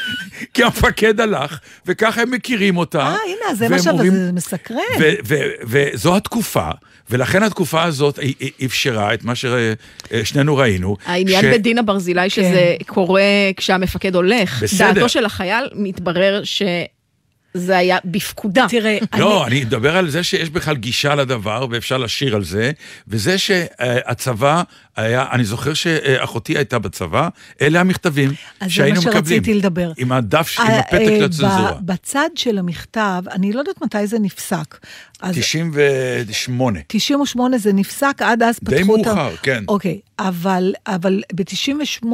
[0.53, 2.99] כי המפקד הלך, וככה הם מכירים אותה.
[2.99, 3.81] אה, הנה, זה מה ש...
[3.81, 4.77] זה מסקרן.
[4.99, 6.69] ו- ו- וזו התקופה,
[7.09, 8.19] ולכן התקופה הזאת
[8.65, 10.97] אפשרה את מה ששנינו ראינו.
[11.05, 13.21] העניין ש- בדינה ברזילי שזה קורה
[13.57, 14.63] כשהמפקד הולך.
[14.63, 14.93] בסדר.
[14.93, 16.41] דעתו של החייל מתברר
[17.55, 18.65] שזה היה בפקודה.
[18.69, 22.71] תראה, לא, אני מדבר על זה שיש בכלל גישה לדבר, ואפשר לשיר על זה,
[23.07, 24.63] וזה שהצבא
[24.95, 27.29] היה, אני זוכר שאחותי הייתה בצבא,
[27.61, 28.29] אלה המכתבים
[28.59, 29.23] אז זה שהיינו מה מקבלים.
[29.25, 29.91] שרציתי לדבר.
[29.97, 31.71] עם הדף, עם אה, הפתק אה, לצנזורה.
[31.81, 34.77] בצד של המכתב, אני לא יודעת מתי זה נפסק.
[35.21, 36.79] אז 98.
[36.87, 39.63] 98 זה נפסק, עד אז פתחו די את ה- מאוחר, כן.
[39.67, 42.05] אוקיי, אבל, אבל ב-98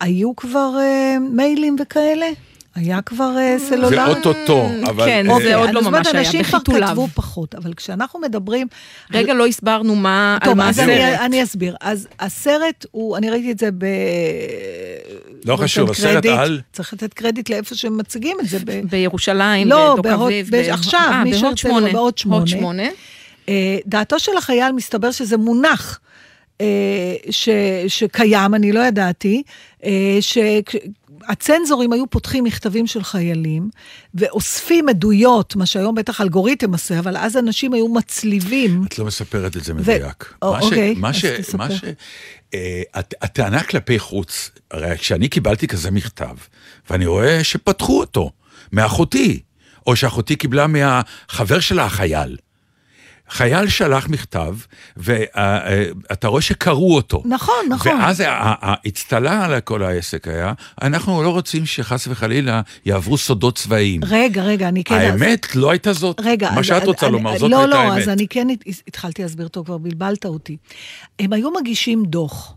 [0.00, 2.26] היו כבר אה, מיילים וכאלה?
[2.74, 3.96] היה כבר אה, סלולרי?
[3.96, 5.04] זה אוטוטו, אבל...
[5.06, 6.58] כן, אה, זה עוד לא ממש היה, אנשים כבר.
[6.88, 8.66] כתבו פחות, אבל כשאנחנו מדברים...
[9.12, 10.78] רגע, לא הסברנו מה, על טוב, מה אז.
[10.80, 11.76] אני, אני אסביר.
[11.80, 13.86] אז הסרט הוא, אני ראיתי את זה ב...
[15.44, 16.26] לא חשוב, הסרט.
[16.26, 16.60] על...
[16.72, 18.58] צריך לתת קרדיט לאיפה שהם מציגים את זה.
[18.90, 20.50] בירושלים, לא, בדוק בהוד- אביב.
[20.50, 22.88] ב- ב- עכשיו, אה, מי שירצה בהוד שמונה.
[23.86, 26.00] דעתו של החייל, מסתבר שזה מונח
[27.30, 27.48] ש,
[27.88, 29.42] שקיים, אני לא ידעתי,
[29.84, 30.16] אה,
[31.26, 33.70] שהצנזורים היו פותחים מכתבים של חיילים
[34.14, 38.84] ואוספים עדויות, מה שהיום בטח אלגוריתם עושה, אבל אז אנשים היו מצליבים.
[38.88, 40.34] את לא מספרת את זה מדויק.
[40.42, 41.56] או, מה ש- אוקיי, מה אז ש- תספר.
[41.58, 41.84] מה ש...
[42.54, 46.36] אה, הט- הטענה כלפי חוץ, הרי כשאני קיבלתי כזה מכתב,
[46.90, 48.30] ואני רואה שפתחו אותו
[48.72, 49.40] מאחותי,
[49.86, 52.36] או שאחותי קיבלה מהחבר שלה, החייל.
[53.30, 54.56] חייל שלח מכתב,
[54.96, 57.22] ואתה רואה שקראו אותו.
[57.24, 57.92] נכון, נכון.
[58.00, 60.52] ואז האצטלה על כל העסק היה,
[60.82, 64.00] אנחנו לא רוצים שחס וחלילה יעברו סודות צבאיים.
[64.04, 64.94] רגע, רגע, אני כן...
[64.94, 66.20] האמת לא הייתה זאת.
[66.24, 68.02] רגע, מה אז- שאת אז- רוצה אני- לומר, זאת לא, הייתה לא, האמת.
[68.02, 70.56] אז אני כן הת- התחלתי להסביר טוב, כבר בלבלת אותי.
[71.18, 72.54] הם היו מגישים דוח.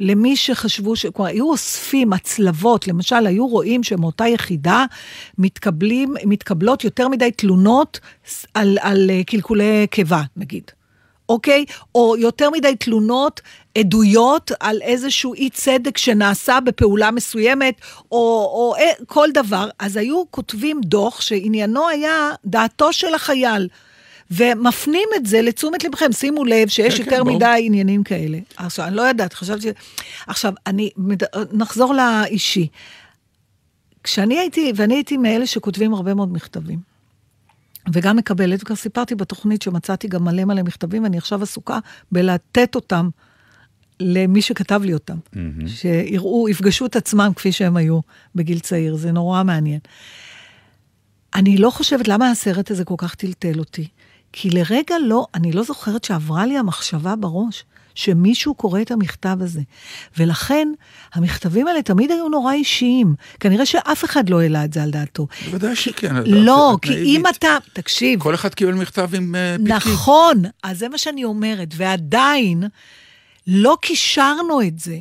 [0.00, 1.06] למי שחשבו, ש...
[1.06, 4.84] כלומר, היו אוספים הצלבות, למשל, היו רואים שמאותה יחידה
[5.38, 8.00] מתקבלים, מתקבלות יותר מדי תלונות
[8.54, 10.62] על, על אה, קלקולי קיבה, נגיד.
[11.28, 11.64] אוקיי?
[11.94, 13.40] או יותר מדי תלונות,
[13.78, 17.74] עדויות על איזשהו אי צדק שנעשה בפעולה מסוימת,
[18.12, 19.68] או, או אה, כל דבר.
[19.78, 23.68] אז היו כותבים דוח שעניינו היה דעתו של החייל.
[24.30, 27.30] ומפנים את זה לתשומת לבכם, שימו לב שיש כן, יותר כן.
[27.30, 28.38] מדי עניינים כאלה.
[28.56, 29.68] עכשיו, אני לא יודעת, חשבתי...
[30.26, 30.90] עכשיו, אני...
[31.52, 32.68] נחזור לאישי.
[34.04, 36.78] כשאני הייתי, ואני הייתי מאלה שכותבים הרבה מאוד מכתבים.
[37.92, 41.78] וגם מקבלת, וכבר סיפרתי בתוכנית שמצאתי גם מלא מלא מכתבים, ואני עכשיו עסוקה
[42.12, 43.08] בלתת אותם
[44.00, 45.16] למי שכתב לי אותם.
[45.66, 48.00] שיראו, יפגשו את עצמם כפי שהם היו
[48.34, 49.80] בגיל צעיר, זה נורא מעניין.
[51.34, 53.88] אני לא חושבת למה הסרט הזה כל כך טלטל אותי.
[54.32, 57.64] כי לרגע לא, אני לא זוכרת שעברה לי המחשבה בראש
[57.98, 59.60] שמישהו קורא את המכתב הזה.
[60.18, 60.68] ולכן,
[61.14, 63.14] המכתבים האלה תמיד היו נורא אישיים.
[63.40, 65.26] כנראה שאף אחד לא העלה את זה על דעתו.
[65.44, 66.16] בוודאי שכן.
[66.26, 66.94] לא, כי.
[66.94, 69.70] אם אתה, תקשיב, כל אחד קיבל מכתב עם אה, פתקית.
[69.70, 72.62] נכון, אז זה מה שאני אומרת, ועדיין
[73.46, 74.98] לא קישרנו את זה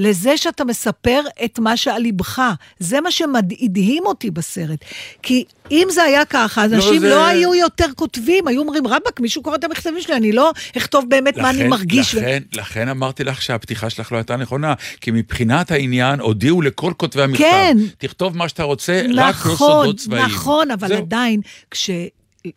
[0.00, 2.42] לזה שאתה מספר את מה שעל ליבך.
[2.78, 4.78] זה מה שמדהים אותי בסרט.
[5.22, 8.86] כי אם זה היה ככה, אז לא, אנשים זה- לא היו יותר כותבים, היו אומרים,
[8.86, 12.14] רבאק, מישהו קורא את המכתבים שלי, אני לא אכתוב באמת מה אני לכן- מרגיש.
[12.14, 16.92] ו- לכן, לכן אמרתי לך שהפתיחה שלך לא הייתה נכונה, כי מבחינת העניין הודיעו לכל
[16.96, 17.76] כותבי המכתב, כן.
[17.98, 20.24] תכתוב מה שאתה רוצה, רק לא נכון, סודות צבאיים.
[20.24, 20.96] נכון, אבל זהו.
[20.96, 21.40] עדיין,
[21.70, 21.90] כש...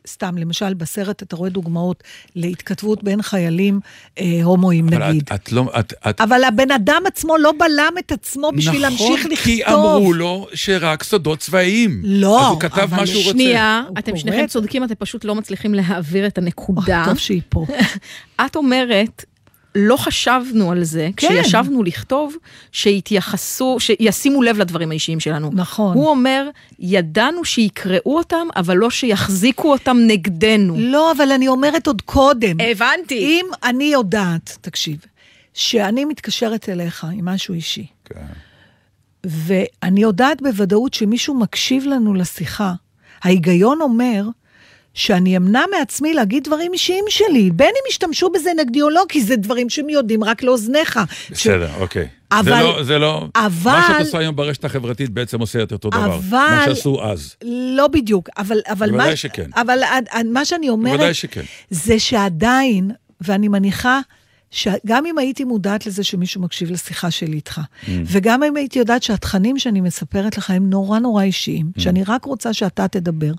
[0.07, 2.03] סתם, למשל, בסרט אתה רואה דוגמאות
[2.35, 3.79] להתכתבות בין חיילים
[4.19, 5.23] אה, הומואים, אבל נגיד.
[5.23, 9.19] את, את לא, את, את, אבל הבן אדם עצמו לא בלם את עצמו בשביל להמשיך
[9.19, 9.43] נכון, לכתוב.
[9.45, 12.01] כי אמרו לו שרק סודות צבאיים.
[12.05, 13.31] לא, אז הוא כתב אבל מה שהוא רוצה.
[13.31, 17.03] שנייה, אתם קורא שניכם את- צודקים, אתם פשוט לא מצליחים להעביר את הנקודה.
[17.05, 17.65] טוב שהיא פה.
[18.45, 19.25] את אומרת,
[19.75, 21.27] לא חשבנו על זה, כן.
[21.27, 22.35] כשישבנו לכתוב,
[22.71, 25.49] שיתייחסו, שישימו לב לדברים האישיים שלנו.
[25.53, 25.97] נכון.
[25.97, 26.49] הוא אומר,
[26.79, 30.75] ידענו שיקראו אותם, אבל לא שיחזיקו אותם נגדנו.
[30.77, 32.57] לא, אבל אני אומרת עוד קודם.
[32.71, 33.17] הבנתי.
[33.17, 35.05] אם אני יודעת, תקשיב,
[35.53, 38.25] שאני מתקשרת אליך עם משהו אישי, כן.
[39.23, 42.73] ואני יודעת בוודאות שמישהו מקשיב לנו לשיחה,
[43.23, 44.23] ההיגיון אומר
[44.93, 49.23] שאני אמנע מעצמי להגיד דברים אישיים שלי, בין אם ישתמשו בזה נגדי או לא, כי
[49.23, 50.99] זה דברים שהם יודעים רק לאוזניך.
[51.31, 52.07] בסדר, אוקיי.
[52.31, 55.71] אבל- זה לא, זה לא, אבל- מה שאת עושה היום ברשת החברתית בעצם עושה את
[55.71, 56.05] אותו דבר.
[56.15, 56.37] אבל...
[56.37, 57.35] מה שעשו אז.
[57.75, 58.57] לא בדיוק, אבל...
[58.69, 59.49] אבל בוודאי מה, שכן.
[59.55, 59.79] אבל
[60.25, 60.93] מה שאני אומרת...
[60.93, 61.41] בוודאי שכן.
[61.69, 63.99] זה שעדיין, ואני מניחה
[64.51, 67.87] שגם אם הייתי מודעת לזה שמישהו מקשיב לשיחה שלי איתך, Mm.
[68.05, 71.81] וגם אם הייתי יודעת שהתכנים שאני מספרת לך הם נורא נורא אישיים, Mm.
[71.81, 73.31] שאני רק רוצה שאתה תדבר,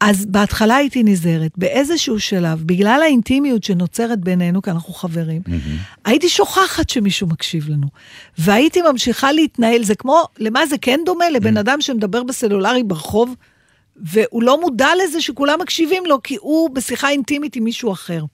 [0.00, 1.50] אז בהתחלה הייתי נזהרת.
[1.56, 5.50] באיזשהו שלב, בגלל האינטימיות שנוצרת בינינו, כי אנחנו חברים, Mm-hmm.
[6.04, 7.86] הייתי שוכחת שמישהו מקשיב לנו.
[8.38, 11.30] והייתי ממשיכה להתנהל, זה כמו, למה זה כן דומה?
[11.30, 13.34] לבן אדם שמדבר בסלולרי ברחוב,
[13.96, 18.24] והוא לא מודע לזה שכולם מקשיבים לו, כי הוא בשיחה אינטימית עם מישהו אחר.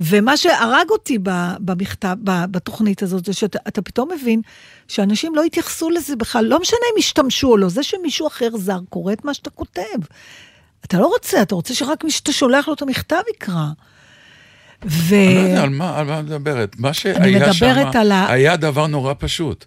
[0.00, 1.18] ומה שהרג אותי
[1.60, 4.40] במכתב, בתוכנית הזאת, זה שאתה אתה פתאום מבין
[4.88, 8.78] שאנשים לא התייחסו לזה בכלל, לא משנה אם השתמשו או לא, זה שמישהו אחר זר
[8.88, 9.82] קורא את מה שאתה כותב.
[10.84, 13.66] אתה לא רוצה, אתה רוצה שרק מי שאתה שולח לו את המכתב יקרא.
[14.84, 15.14] ו...
[15.14, 16.76] אני לא יודע על מה, את מדברת.
[16.78, 19.64] מה שהיה מדברת שם, על ה- היה דבר נורא פשוט.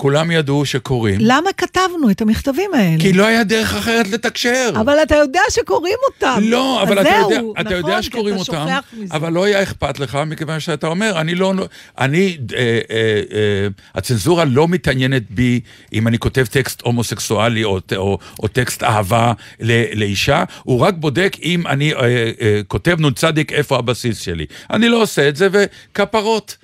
[0.00, 3.00] כולם ידעו שקוראים, למה כתבנו את המכתבים האלה?
[3.00, 4.70] כי לא היה דרך אחרת לתקשר.
[4.80, 6.40] אבל אתה יודע שקוראים אותם.
[6.42, 9.14] לא, אבל אתה זהו, יודע, אתה נכון, יודע כי שקוראים אתה אותם, מזה.
[9.14, 11.52] אבל לא היה אכפת לך, מכיוון שאתה אומר, אני לא,
[11.98, 15.60] אני, אה, אה, אה, הצנזורה לא מתעניינת בי
[15.92, 21.36] אם אני כותב טקסט הומוסקסואלי או, או, או טקסט אהבה ל, לאישה, הוא רק בודק
[21.42, 22.00] אם אני אה,
[22.40, 24.46] אה, כותב נ"צ איפה הבסיס שלי.
[24.70, 26.56] אני לא עושה את זה, וכפרות.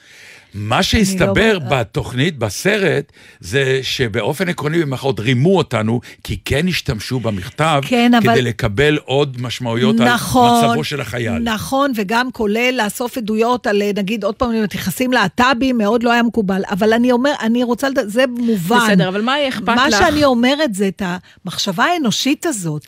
[0.57, 7.81] מה שהסתבר לא- בתוכנית, בסרט, זה שבאופן עקרוני במחאות רימו אותנו, כי כן השתמשו במכתב,
[7.87, 11.39] כן, אבל- כדי לקבל עוד משמעויות נכון, על מצבו של החייל.
[11.39, 16.63] נכון, וגם כולל לאסוף עדויות על, נגיד, עוד פעם, יחסים להט"בים, מאוד לא היה מקובל.
[16.71, 17.99] אבל אני אומר, אני רוצה, לד...
[18.09, 18.79] זה מובן.
[18.87, 19.99] בסדר, אבל מה אכפת מה לך?
[19.99, 21.03] שאני אומרת זה את
[21.45, 22.87] המחשבה האנושית הזאת.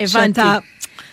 [0.00, 0.40] הבנתי.
[0.40, 0.58] שאתה-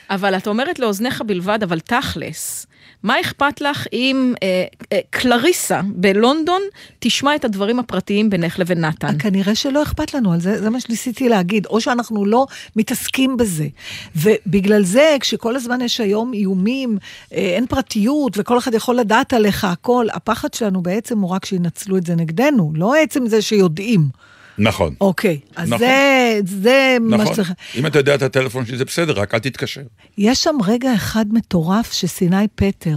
[0.10, 2.66] אבל את אומרת לאוזניך בלבד, אבל תכלס.
[3.04, 6.62] מה אכפת לך אם אה, אה, קלריסה בלונדון
[6.99, 9.18] תשמע את הדברים הפרטיים בינך לבין נתן?
[9.20, 12.45] כנראה שלא אכפת לנו, על זה, זה מה שניסיתי להגיד, או שאנחנו לא
[12.76, 13.68] מתעסקים בזה.
[14.16, 16.97] ובגלל זה, כשכל הזמן יש היום איומים,
[17.34, 21.97] אה, אין פרטיות, וכל אחד יכול לדעת עליך הכל, הפחד שלנו בעצם הוא רק שינצלו
[21.97, 24.30] את זה נגדנו, לא עצם זה שיודעים.
[24.62, 24.95] נכון.
[25.01, 25.80] אוקיי, אז נכון.
[25.88, 27.34] זה, זה מה נכון.
[27.34, 27.51] שצריך.
[27.76, 29.82] אם אתה יודע את הטלפון שלי, זה בסדר, רק אל תתקשר.
[30.18, 32.95] יש שם רגע אחד מטורף שסיני פטר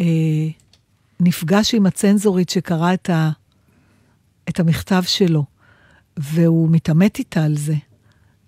[0.00, 0.04] אה,
[1.20, 3.30] נפגש עם הצנזורית שקראה את, ה,
[4.48, 5.44] את המכתב שלו,
[6.16, 7.74] והוא מתעמת איתה על זה.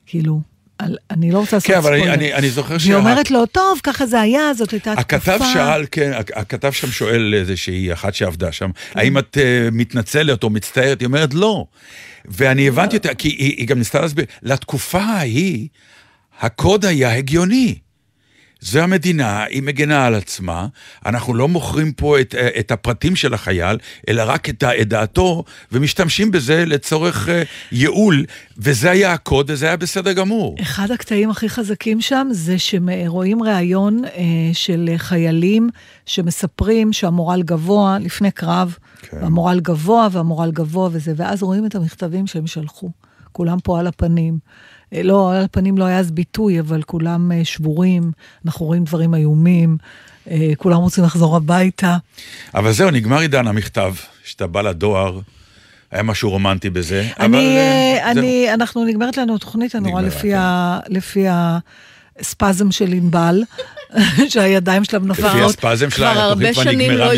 [0.06, 0.40] כאילו,
[0.78, 2.14] על, אני לא רוצה לעשות כן, אבל אני- ספוילר.
[2.14, 5.00] אני- אני זוכר שה- אומרת לו, טוב, ככה זה היה, זאת הייתה תקופה.
[5.16, 8.70] הכתב שאל, כן, הכ- הכתב שם שואל איזושהי אחת שעבדה שם.
[8.94, 9.40] האם את uh,
[9.74, 11.00] מתנצלת או מצטערת?
[11.00, 11.64] היא אומרת לא.
[12.24, 15.68] ואני הבנתי אותה, כי היא, היא גם ניסתה להסביר, לתקופה ההיא,
[16.40, 17.78] הקוד היה הגיוני.
[18.60, 20.66] זה המדינה, היא מגנה על עצמה,
[21.06, 26.30] אנחנו לא מוכרים פה את, את הפרטים של החייל, אלא רק את, את דעתו, ומשתמשים
[26.30, 27.30] בזה לצורך uh,
[27.72, 28.24] ייעול,
[28.58, 30.56] וזה היה הקוד, וזה היה בסדר גמור.
[30.60, 34.08] אחד הקטעים הכי חזקים שם זה שרואים ראיון uh,
[34.52, 35.68] של חיילים
[36.06, 39.16] שמספרים שהמורל גבוה לפני קרב, כן.
[39.22, 42.90] המורל גבוה והמורל גבוה וזה, ואז רואים את המכתבים שהם שלחו,
[43.32, 44.38] כולם פה על הפנים.
[44.94, 48.12] אה, לא, על הפנים לא היה אז ביטוי, אבל כולם אה, שבורים,
[48.46, 49.76] אנחנו רואים דברים איומים,
[50.30, 51.96] אה, כולם רוצים לחזור הביתה.
[52.54, 55.20] אבל זהו, נגמר עידן המכתב, שאתה בא לדואר.
[55.90, 58.10] היה משהו רומנטי בזה, אני, אבל...
[58.10, 58.54] אני, זהו.
[58.54, 60.36] אנחנו, נגמרת לנו התוכנית, רואה לפי, כן.
[60.36, 61.26] ה, לפי
[62.18, 63.42] הספזם של ענבל,
[64.28, 65.30] שהידיים שלה נופלות.
[65.30, 67.12] לפי הספזם שלה, כבר הרבה שנים לא,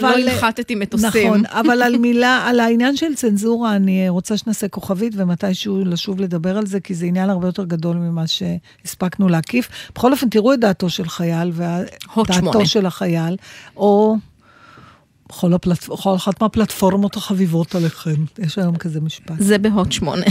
[0.00, 1.26] לא הנחתתי מטוסים.
[1.26, 6.58] נכון, אבל על מילה, על העניין של צנזורה, אני רוצה שנעשה כוכבית ומתישהו לשוב לדבר
[6.58, 9.68] על זה, כי זה עניין הרבה יותר גדול ממה שהספקנו להקיף.
[9.94, 11.52] בכל אופן, תראו את דעתו של חייל,
[12.16, 13.36] ודעתו של החייל,
[13.76, 14.16] או...
[15.28, 15.88] בכל, הפלט...
[15.88, 18.14] בכל אחת מהפלטפורמות החביבות עליכם.
[18.38, 19.34] יש היום כזה משפט.
[19.38, 20.26] זה בהוט שמונה.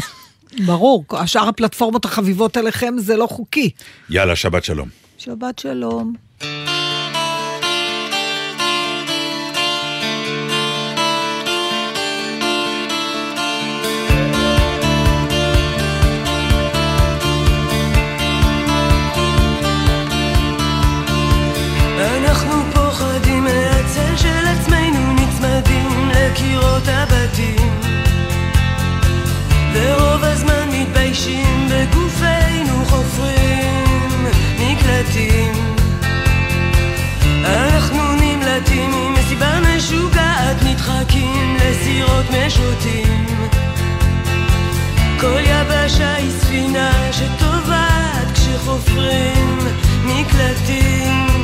[0.65, 3.69] ברור, השאר הפלטפורמות החביבות עליכם זה לא חוקי.
[4.09, 5.07] יאללה, שבת שלום.
[5.18, 6.13] שבת שלום.
[41.97, 43.25] לסירות משוטים.
[45.19, 49.57] כל יבשה היא ספינה שטובעת כשחופרים
[50.05, 51.36] מקלטים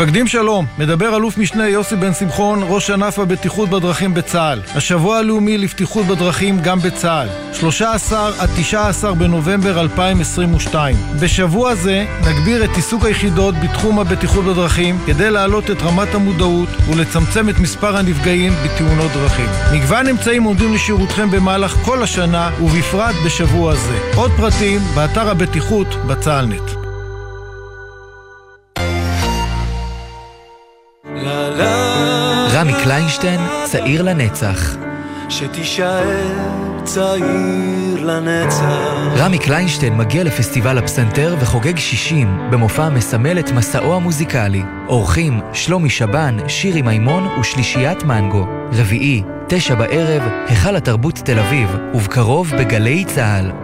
[0.00, 4.60] מפקדים שלום, מדבר אלוף משנה יוסי בן שמחון, ראש ענף הבטיחות בדרכים בצה"ל.
[4.74, 7.28] השבוע הלאומי לבטיחות בדרכים גם בצה"ל.
[7.54, 10.96] 13 עד 19 בנובמבר 2022.
[11.20, 17.48] בשבוע זה נגביר את עיסוק היחידות בתחום הבטיחות בדרכים כדי להעלות את רמת המודעות ולצמצם
[17.48, 19.46] את מספר הנפגעים בתאונות דרכים.
[19.72, 23.98] מגוון אמצעים עומדים לשירותכם במהלך כל השנה ובפרט בשבוע זה.
[24.16, 26.79] עוד פרטים באתר הבטיחות בצה"לנט.
[32.84, 34.76] קליינשטיין, צעיר לנצח.
[35.28, 36.04] שתישאר
[36.84, 38.64] צעיר לנצח.
[39.16, 44.62] רמי קליינשטיין מגיע לפסטיבל הפסנתר וחוגג 60 במופע המסמל את מסעו המוזיקלי.
[44.88, 48.46] אורחים שלומי שבן, שירי מימון ושלישיית מנגו.
[48.72, 53.59] רביעי, תשע בערב, היכל התרבות תל אביב, ובקרוב בגלי צה"ל.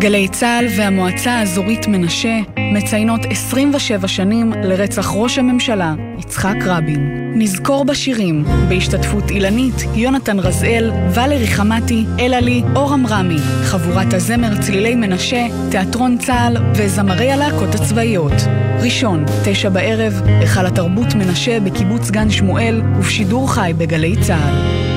[0.00, 7.32] גלי צה"ל והמועצה האזורית מנשה מציינות 27 שנים לרצח ראש הממשלה, יצחק רבין.
[7.34, 15.46] נזכור בשירים, בהשתתפות אילנית, יונתן רזאל, ולרי חמתי, אלעלי, אורם רמי, חבורת הזמר צלילי מנשה,
[15.70, 18.36] תיאטרון צה"ל וזמרי הלהקות הצבאיות.
[18.82, 24.89] ראשון, תשע בערב, היכל התרבות מנשה בקיבוץ גן שמואל ובשידור חי בגלי צה"ל.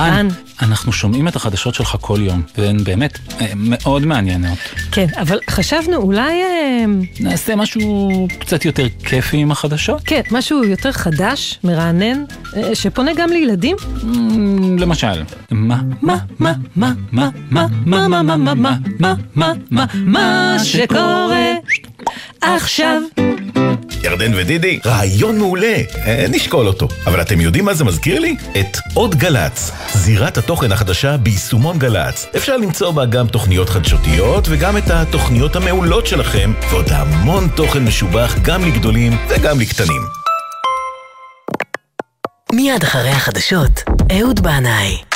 [0.00, 0.28] רן,
[0.62, 4.58] אנחנו שומעים את החדשות שלך כל יום, והן באמת אה, מאוד מעניינות.
[4.92, 6.42] כן, אבל חשבנו אולי...
[6.42, 6.84] אה,
[7.20, 10.02] נעשה משהו קצת יותר כיפי עם החדשות?
[10.04, 12.24] כן, משהו יותר חדש, מרענן,
[12.56, 13.76] אה, שפונה גם לילדים?
[14.78, 19.84] למשל, מה, מה, מה, מה, מה, מה, מה, מה, מה, מה, מה, מה, מה, מה,
[19.94, 21.52] מה שקורה
[22.40, 23.02] עכשיו.
[24.02, 25.76] ירדן ודידי, רעיון מעולה,
[26.06, 26.88] אה, נשקול אותו.
[27.06, 28.36] אבל אתם יודעים מה זה מזכיר לי?
[28.60, 32.26] את עוד גל"צ, זירת התוכן החדשה ביישומון גל"צ.
[32.36, 38.36] אפשר למצוא בה גם תוכניות חדשותיות וגם את התוכניות המעולות שלכם, ועוד המון תוכן משובח
[38.42, 40.02] גם לגדולים וגם לקטנים.
[42.52, 43.82] מיד אחרי החדשות,
[44.12, 45.09] אהוד בנאי.